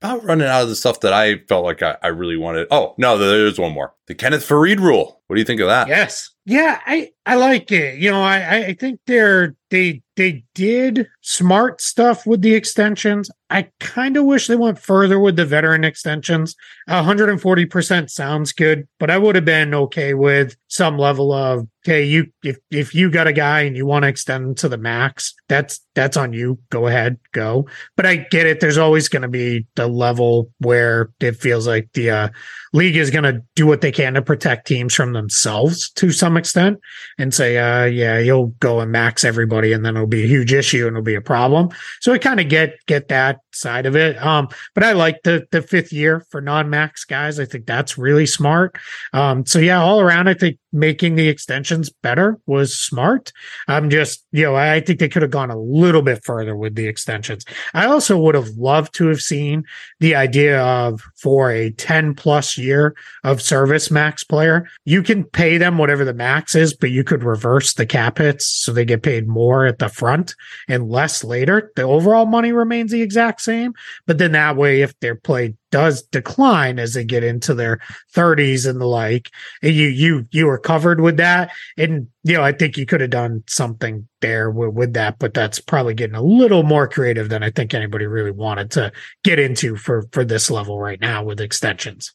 [0.04, 2.68] about running out of the stuff that I felt like I, I really wanted.
[2.70, 3.94] Oh, no, there's one more.
[4.06, 5.22] The Kenneth Faried rule.
[5.26, 5.88] What do you think of that?
[5.88, 7.98] Yes, yeah, I I like it.
[7.98, 13.30] You know, I I- think they're they they did smart stuff with the extensions.
[13.50, 16.54] I kind of wish they went further with the veteran extensions.
[16.88, 22.26] 140% sounds good, but I would have been okay with some level of okay, you
[22.42, 25.80] if if you got a guy and you want to extend to the max, that's
[25.94, 26.58] that's on you.
[26.70, 27.66] Go ahead, go.
[27.96, 28.60] But I get it.
[28.60, 32.28] There's always going to be the level where it feels like the uh,
[32.72, 36.36] league is going to do what they can to protect teams from themselves to some
[36.36, 36.78] extent
[37.18, 40.52] and say, uh, yeah, you'll go and max everybody and then it'll be a huge
[40.52, 41.70] issue and it'll be a problem.
[42.00, 44.22] So I kind of get, get that side of it.
[44.22, 47.38] Um, but I like the, the fifth year for non-max guys.
[47.38, 48.76] I think that's really smart.
[49.12, 53.32] Um, so yeah, all around, I think making the extensions better was smart.
[53.68, 56.74] I'm just, you know, I think they could have gone a little bit further with
[56.74, 57.44] the extensions.
[57.72, 59.64] I also would have loved to have seen
[60.00, 65.58] the idea of for a 10 plus year of service max player, you can pay
[65.58, 69.02] them whatever the max is, but you could reverse the cap hits so they get
[69.02, 70.34] paid more at the front
[70.68, 71.72] and less later.
[71.76, 73.74] The overall money remains the exact same,
[74.06, 77.80] but then that way, if their play does decline as they get into their
[78.14, 79.28] 30s and the like.
[79.60, 83.10] You you you were covered with that, and you know I think you could have
[83.10, 87.42] done something there with, with that, but that's probably getting a little more creative than
[87.42, 88.92] I think anybody really wanted to
[89.24, 92.14] get into for for this level right now with extensions.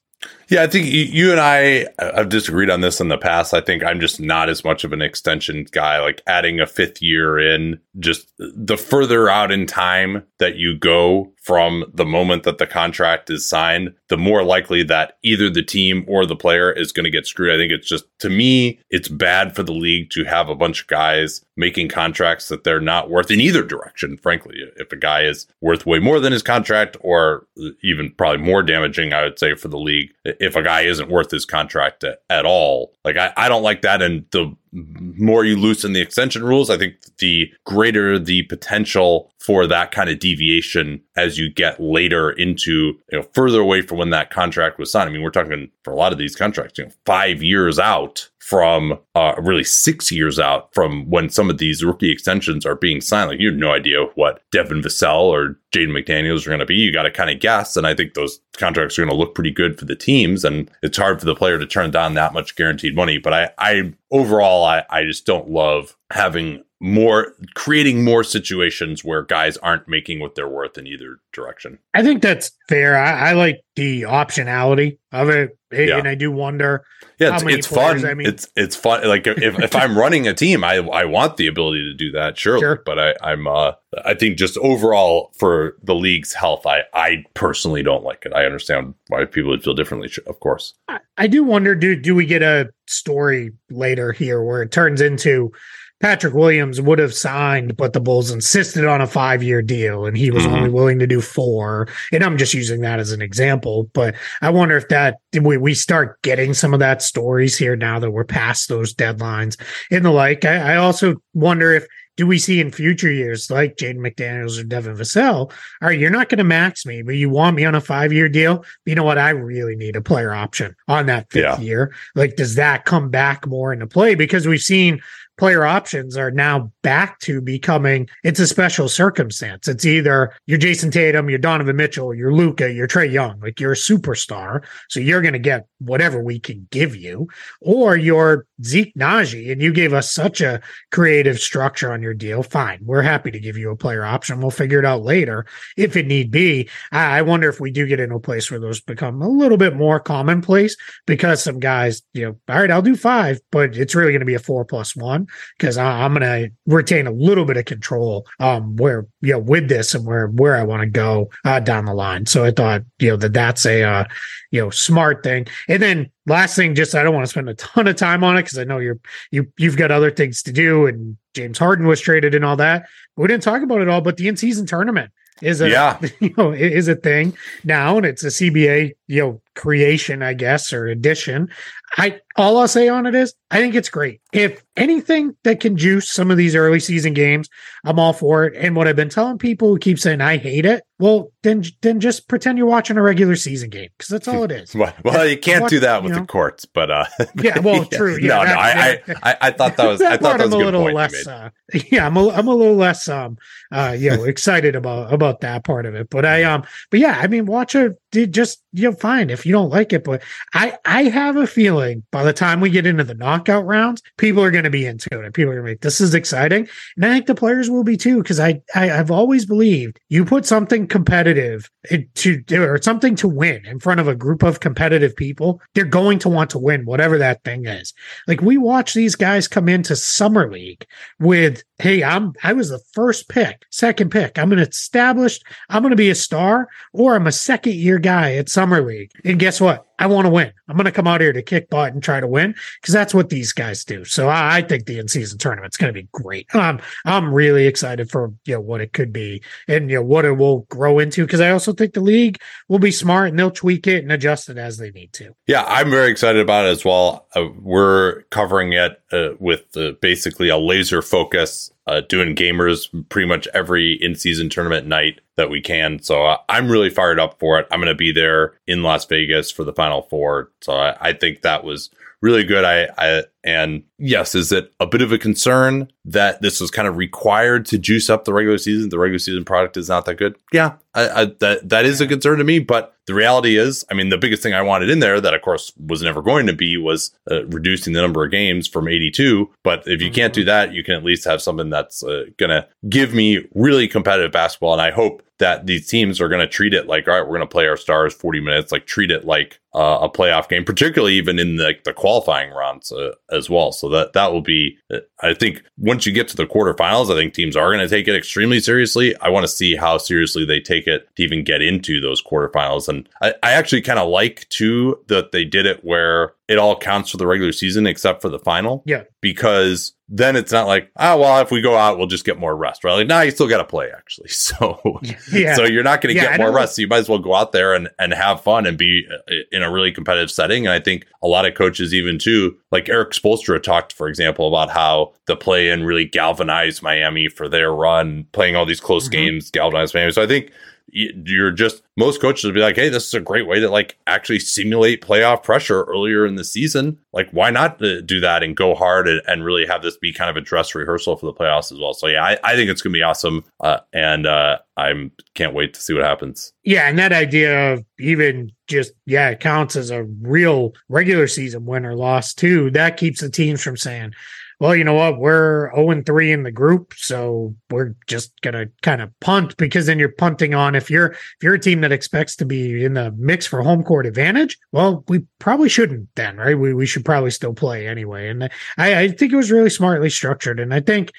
[0.49, 3.53] Yeah, I think you and I uh, have disagreed on this in the past.
[3.53, 5.99] I think I'm just not as much of an extension guy.
[5.99, 11.31] Like adding a fifth year in, just the further out in time that you go
[11.43, 16.05] from the moment that the contract is signed, the more likely that either the team
[16.07, 17.53] or the player is going to get screwed.
[17.53, 20.81] I think it's just, to me, it's bad for the league to have a bunch
[20.81, 24.55] of guys making contracts that they're not worth in either direction, frankly.
[24.77, 27.47] If a guy is worth way more than his contract, or
[27.83, 31.31] even probably more damaging, I would say, for the league, if a guy isn't worth
[31.31, 32.93] his contract at all.
[33.03, 34.01] Like, I, I don't like that.
[34.01, 39.65] And the more you loosen the extension rules, I think the greater the potential for
[39.65, 44.11] that kind of deviation as you get later into, you know, further away from when
[44.11, 45.09] that contract was signed.
[45.09, 48.29] I mean, we're talking for a lot of these contracts, you know, five years out
[48.37, 53.01] from uh, really six years out from when some of these rookie extensions are being
[53.01, 53.31] signed.
[53.31, 56.75] Like you have no idea what Devin Vassell or Jaden McDaniels are going to be.
[56.75, 57.75] You got to kind of guess.
[57.75, 60.45] And I think those contracts are going to look pretty good for the teams.
[60.45, 63.17] And it's hard for the player to turn down that much guaranteed money.
[63.17, 69.21] But I, I overall, I, I just don't love having more creating more situations where
[69.21, 71.77] guys aren't making what they're worth in either direction.
[71.93, 72.97] I think that's fair.
[72.97, 75.97] I, I like the optionality of it, yeah.
[75.97, 76.85] and I do wonder.
[77.19, 78.05] Yeah, it's, it's fun.
[78.05, 79.05] I mean, it's it's fun.
[79.05, 82.37] Like if, if I'm running a team, I I want the ability to do that,
[82.37, 82.61] surely.
[82.61, 82.81] Sure.
[82.85, 83.73] But I I'm uh
[84.05, 88.33] I think just overall for the league's health, I I personally don't like it.
[88.33, 90.75] I understand why people would feel differently, of course.
[90.87, 95.01] I, I do wonder do do we get a story later here where it turns
[95.01, 95.51] into
[95.99, 100.17] Patrick Williams would have signed, but the Bulls insisted on a five year deal and
[100.17, 100.55] he was mm-hmm.
[100.55, 101.87] only willing to do four.
[102.11, 105.73] And I'm just using that as an example, but I wonder if that we, we
[105.73, 109.59] start getting some of that stories here now that we're past those deadlines
[109.91, 110.45] and the like.
[110.45, 111.85] I, I also wonder if
[112.19, 116.09] do we see in future years, like Jaden McDaniels or Devin Vassell, all right, you're
[116.09, 118.65] not going to max me, but you want me on a five year deal?
[118.85, 119.17] You know what?
[119.17, 121.59] I really need a player option on that fifth yeah.
[121.61, 121.95] year.
[122.15, 124.15] Like, does that come back more into play?
[124.15, 124.99] Because we've seen
[125.39, 129.67] player options are now back to becoming it's a special circumstance.
[129.67, 133.73] It's either you're Jayson Tatum, you're Donovan Mitchell, you're Luka, you're Trae Young, like you're
[133.73, 134.63] a superstar.
[134.89, 137.27] So you're going to get whatever we can give you,
[137.61, 140.61] or you're Zeke Nnaji and you gave us such a
[140.91, 142.43] creative structure on your deal.
[142.43, 142.79] Fine.
[142.83, 144.41] We're happy to give you a player option.
[144.41, 145.45] We'll figure it out later
[145.77, 146.69] if it need be.
[146.91, 149.75] I wonder if we do get into a place where those become a little bit
[149.75, 150.75] more commonplace
[151.05, 154.25] because some guys, you know, all right, I'll do five, but it's really going to
[154.25, 155.27] be a four plus one
[155.57, 159.67] because I'm going to retain a little bit of control um, where you know with
[159.67, 162.25] this and where where I want to go uh, down the line.
[162.27, 164.05] So I thought you know that that's a uh,
[164.51, 165.47] you know smart thing.
[165.67, 168.37] And then last thing, just I don't want to spend a ton of time on
[168.37, 168.99] it because I know you're
[169.31, 172.87] you you've got other things to do and James Harden was traded and all that.
[173.17, 175.11] We didn't talk about it all, but the in season tournament
[175.41, 175.99] is a yeah.
[176.19, 180.73] you know is a thing now and it's a CBA you know creation I guess
[180.73, 181.49] or addition
[181.97, 184.21] I all I'll say on it is I think it's great.
[184.31, 187.49] If anything that can juice some of these early season games,
[187.83, 188.55] I'm all for it.
[188.55, 191.99] And what I've been telling people who keep saying I hate it, well, then then
[191.99, 194.75] just pretend you're watching a regular season game because that's all it is.
[194.75, 197.05] well, well you can't watch, do that with you know, the courts, but uh,
[197.41, 198.17] yeah, well, true.
[198.17, 200.61] Yeah, no, that, no, I, I, I, thought that was I thought that was I'm
[200.61, 201.27] a, little less.
[201.27, 201.49] Uh,
[201.91, 203.37] yeah, I'm a, I'm a little less um
[203.71, 207.17] uh you know excited about about that part of it, but I um but yeah,
[207.19, 210.21] I mean, watch a just you know fine if you don't like it, but
[210.53, 214.43] I I have a feeling by the time we get into the knockout rounds, people
[214.43, 215.33] are going to be into it.
[215.33, 216.67] People are going to be like, this is exciting.
[216.95, 220.25] And I think the players will be too, because I, I, I've always believed you
[220.25, 221.69] put something competitive
[222.15, 226.19] to or something to win in front of a group of competitive people, they're going
[226.19, 227.93] to want to win whatever that thing is.
[228.27, 230.85] Like we watch these guys come into summer league
[231.19, 234.37] with, hey, I'm I was the first pick, second pick.
[234.37, 238.35] I'm an established, I'm going to be a star, or I'm a second year guy
[238.35, 239.11] at summer league.
[239.23, 239.85] And guess what?
[239.99, 240.51] I want to win.
[240.67, 243.13] I'm going to come out here to kick butt and try to win because that's
[243.13, 244.05] what these guys do.
[244.05, 246.47] So I, I think the in season tournament's going to be great.
[246.55, 250.25] Um, I'm really excited for you know what it could be and you know what
[250.25, 252.37] it will grow into because I also think the league
[252.69, 255.35] will be smart and they'll tweak it and adjust it as they need to.
[255.47, 257.27] Yeah, I'm very excited about it as well.
[257.35, 263.27] Uh, we're covering it uh, with uh, basically a laser focus uh, doing gamers pretty
[263.27, 265.99] much every in season tournament night that we can.
[266.03, 267.67] So uh, I'm really fired up for it.
[267.71, 270.51] I'm going to be there in Las Vegas for the Final Four.
[270.61, 271.89] So I, I think that was
[272.21, 272.63] really good.
[272.63, 276.87] I, I And yes, is it a bit of a concern that this was kind
[276.87, 278.89] of required to juice up the regular season?
[278.89, 280.35] The regular season product is not that good.
[280.51, 282.59] Yeah, I, I, that that is a concern to me.
[282.59, 285.41] But the reality is, I mean, the biggest thing I wanted in there that, of
[285.41, 289.49] course, was never going to be was uh, reducing the number of games from 82.
[289.63, 290.15] But if you mm-hmm.
[290.15, 293.47] can't do that, you can at least have something that's uh, going to give me
[293.55, 294.73] really competitive basketball.
[294.73, 297.37] And I hope that these teams are going to treat it like, all right, we're
[297.37, 300.65] going to play our stars 40 minutes, like treat it like uh, a playoff game,
[300.65, 303.71] particularly even in the, the qualifying rounds uh, as well.
[303.71, 307.15] So that that will be, uh, I think, once you get to the quarterfinals, I
[307.15, 309.15] think teams are going to take it extremely seriously.
[309.17, 312.87] I want to see how seriously they take it to even get into those quarterfinals.
[312.87, 316.75] And I, I actually kind of like too that they did it where it all
[316.77, 318.81] counts for the regular season except for the final.
[318.85, 319.03] Yeah.
[319.21, 322.55] Because then it's not like, oh, well, if we go out, we'll just get more
[322.55, 322.95] rest, right?
[322.95, 324.29] Like, now nah, you still got to play actually.
[324.39, 324.99] So,
[325.31, 325.53] yeah.
[325.53, 326.75] so you're not going to yeah, get more rest.
[326.75, 329.33] So you might as well go out there and, and have fun and be uh,
[329.51, 330.65] in a really competitive setting.
[330.65, 334.47] And I think a lot of coaches, even too, like Erik Spoelstra talked, for example,
[334.47, 339.05] about how the play in really galvanized Miami for their run, playing all these close
[339.05, 339.25] mm-hmm.
[339.25, 340.11] games, galvanized Miami.
[340.11, 340.51] So I think
[340.91, 343.97] you're just most coaches will be like, hey, this is a great way to like
[344.07, 346.97] actually simulate playoff pressure earlier in the season.
[347.13, 350.29] Like, why not do that and go hard and, and really have this be kind
[350.29, 351.93] of a dress rehearsal for the playoffs as well?
[351.93, 355.73] So yeah, I, I think it's gonna be awesome, uh, and uh, I'm can't wait
[355.73, 356.53] to see what happens.
[356.63, 361.65] Yeah, and that idea of even just yeah, it counts as a real regular season
[361.65, 362.71] win or loss too.
[362.71, 364.13] That keeps the teams from saying,
[364.59, 365.19] well, you know what?
[365.19, 369.85] We're 0 and 3 in the group, so we're just gonna kind of punt because
[369.85, 372.93] then you're punting on if you're if you're a team that expects to be in
[372.93, 376.57] the mix for home court advantage, well, we probably shouldn't then, right?
[376.57, 378.29] We we should probably still play anyway.
[378.29, 380.59] And I, I think it was really smartly structured.
[380.59, 381.11] And I think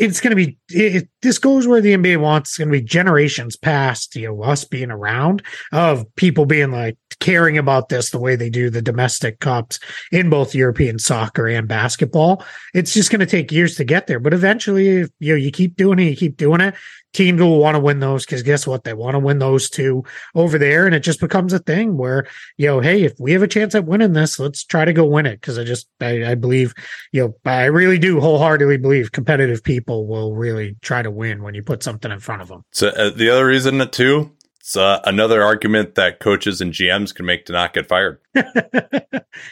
[0.00, 2.50] it's going to be it, this goes where the NBA wants.
[2.50, 6.96] It's going to be generations past you know us being around of people being like
[7.20, 9.78] caring about this the way they do the domestic cups
[10.10, 12.44] in both European soccer and basketball.
[12.74, 15.76] It's just going to take years to get there, but eventually, you know, you keep
[15.76, 16.74] doing it, you keep doing it
[17.12, 18.84] teams will want to win those because guess what?
[18.84, 20.04] They want to win those two
[20.34, 20.86] over there.
[20.86, 23.74] And it just becomes a thing where, you know, hey, if we have a chance
[23.74, 25.40] at winning this, let's try to go win it.
[25.42, 26.74] Cause I just, I, I believe,
[27.12, 31.54] you know, I really do wholeheartedly believe competitive people will really try to win when
[31.54, 32.64] you put something in front of them.
[32.72, 34.32] So uh, the other reason too,
[34.70, 38.20] it's uh, another argument that coaches and GMs can make to not get fired.
[38.36, 38.44] oh,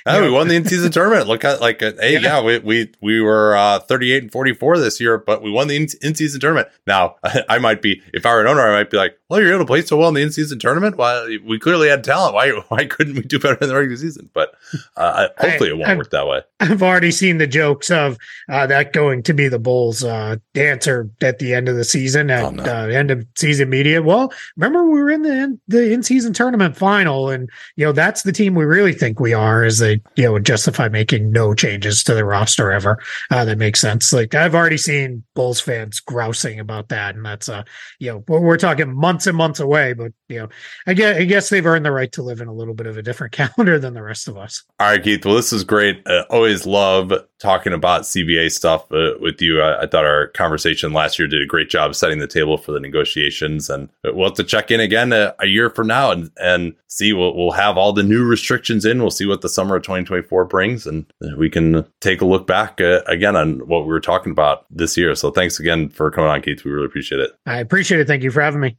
[0.22, 1.26] we won the in-season tournament.
[1.26, 2.20] Look at like, uh, hey, yeah.
[2.20, 5.74] yeah, we we we were uh, 38 and 44 this year, but we won the
[5.74, 6.68] in-season tournament.
[6.86, 7.16] Now,
[7.48, 9.64] I might be if I were an owner, I might be like, well, you're able
[9.64, 10.96] to play so well in the in-season tournament.
[10.96, 12.34] Well, we clearly had talent.
[12.34, 14.30] Why why couldn't we do better in the regular season?
[14.32, 14.54] But
[14.96, 16.42] uh, hopefully, I, it won't I've, work that way.
[16.60, 21.10] I've already seen the jokes of uh, that going to be the Bulls' uh, answer
[21.20, 22.62] at the end of the season at oh, no.
[22.62, 24.00] Uh, end of season media.
[24.00, 28.32] Well, remember we were in the the in-season tournament final, and you know that's the
[28.32, 32.14] team we really think we are is they you know justify making no changes to
[32.14, 32.98] the roster ever.
[33.30, 34.12] Uh, that makes sense.
[34.12, 37.62] Like i've already seen bulls fans grousing about that and that's uh
[37.98, 40.48] you know we're talking months and months away but you know
[40.86, 42.96] i guess i guess they've earned the right to live in a little bit of
[42.96, 46.06] a different calendar than the rest of us all right keith well this is great
[46.06, 50.92] uh, always love talking about cba stuff uh, with you I, I thought our conversation
[50.92, 54.36] last year did a great job setting the table for the negotiations and we'll have
[54.36, 57.78] to check in again a, a year from now and and see we'll, we'll have
[57.78, 59.00] all the new restrictions in.
[59.00, 61.06] We'll see what the summer of 2024 brings, and
[61.36, 64.96] we can take a look back uh, again on what we were talking about this
[64.96, 65.14] year.
[65.14, 66.64] So thanks again for coming on, Keith.
[66.64, 67.30] We really appreciate it.
[67.46, 68.06] I appreciate it.
[68.06, 68.76] Thank you for having me.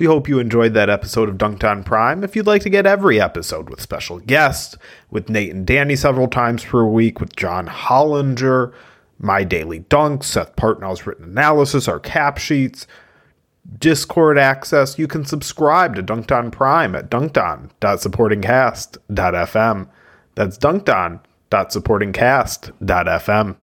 [0.00, 2.24] We hope you enjoyed that episode of Dunc'd On Prime.
[2.24, 4.78] If you'd like to get every episode with special guests,
[5.10, 8.72] with Nate and Danny several times per week, with John Hollinger,
[9.18, 12.86] My Daily Dunk, Seth Partnow's written analysis, our cap sheets,
[13.78, 19.88] Discord access, you can subscribe to Dunc'd On Prime at duncdon.supportingcast.fm.
[20.34, 23.56] That's duncdon.supportingcast.fm.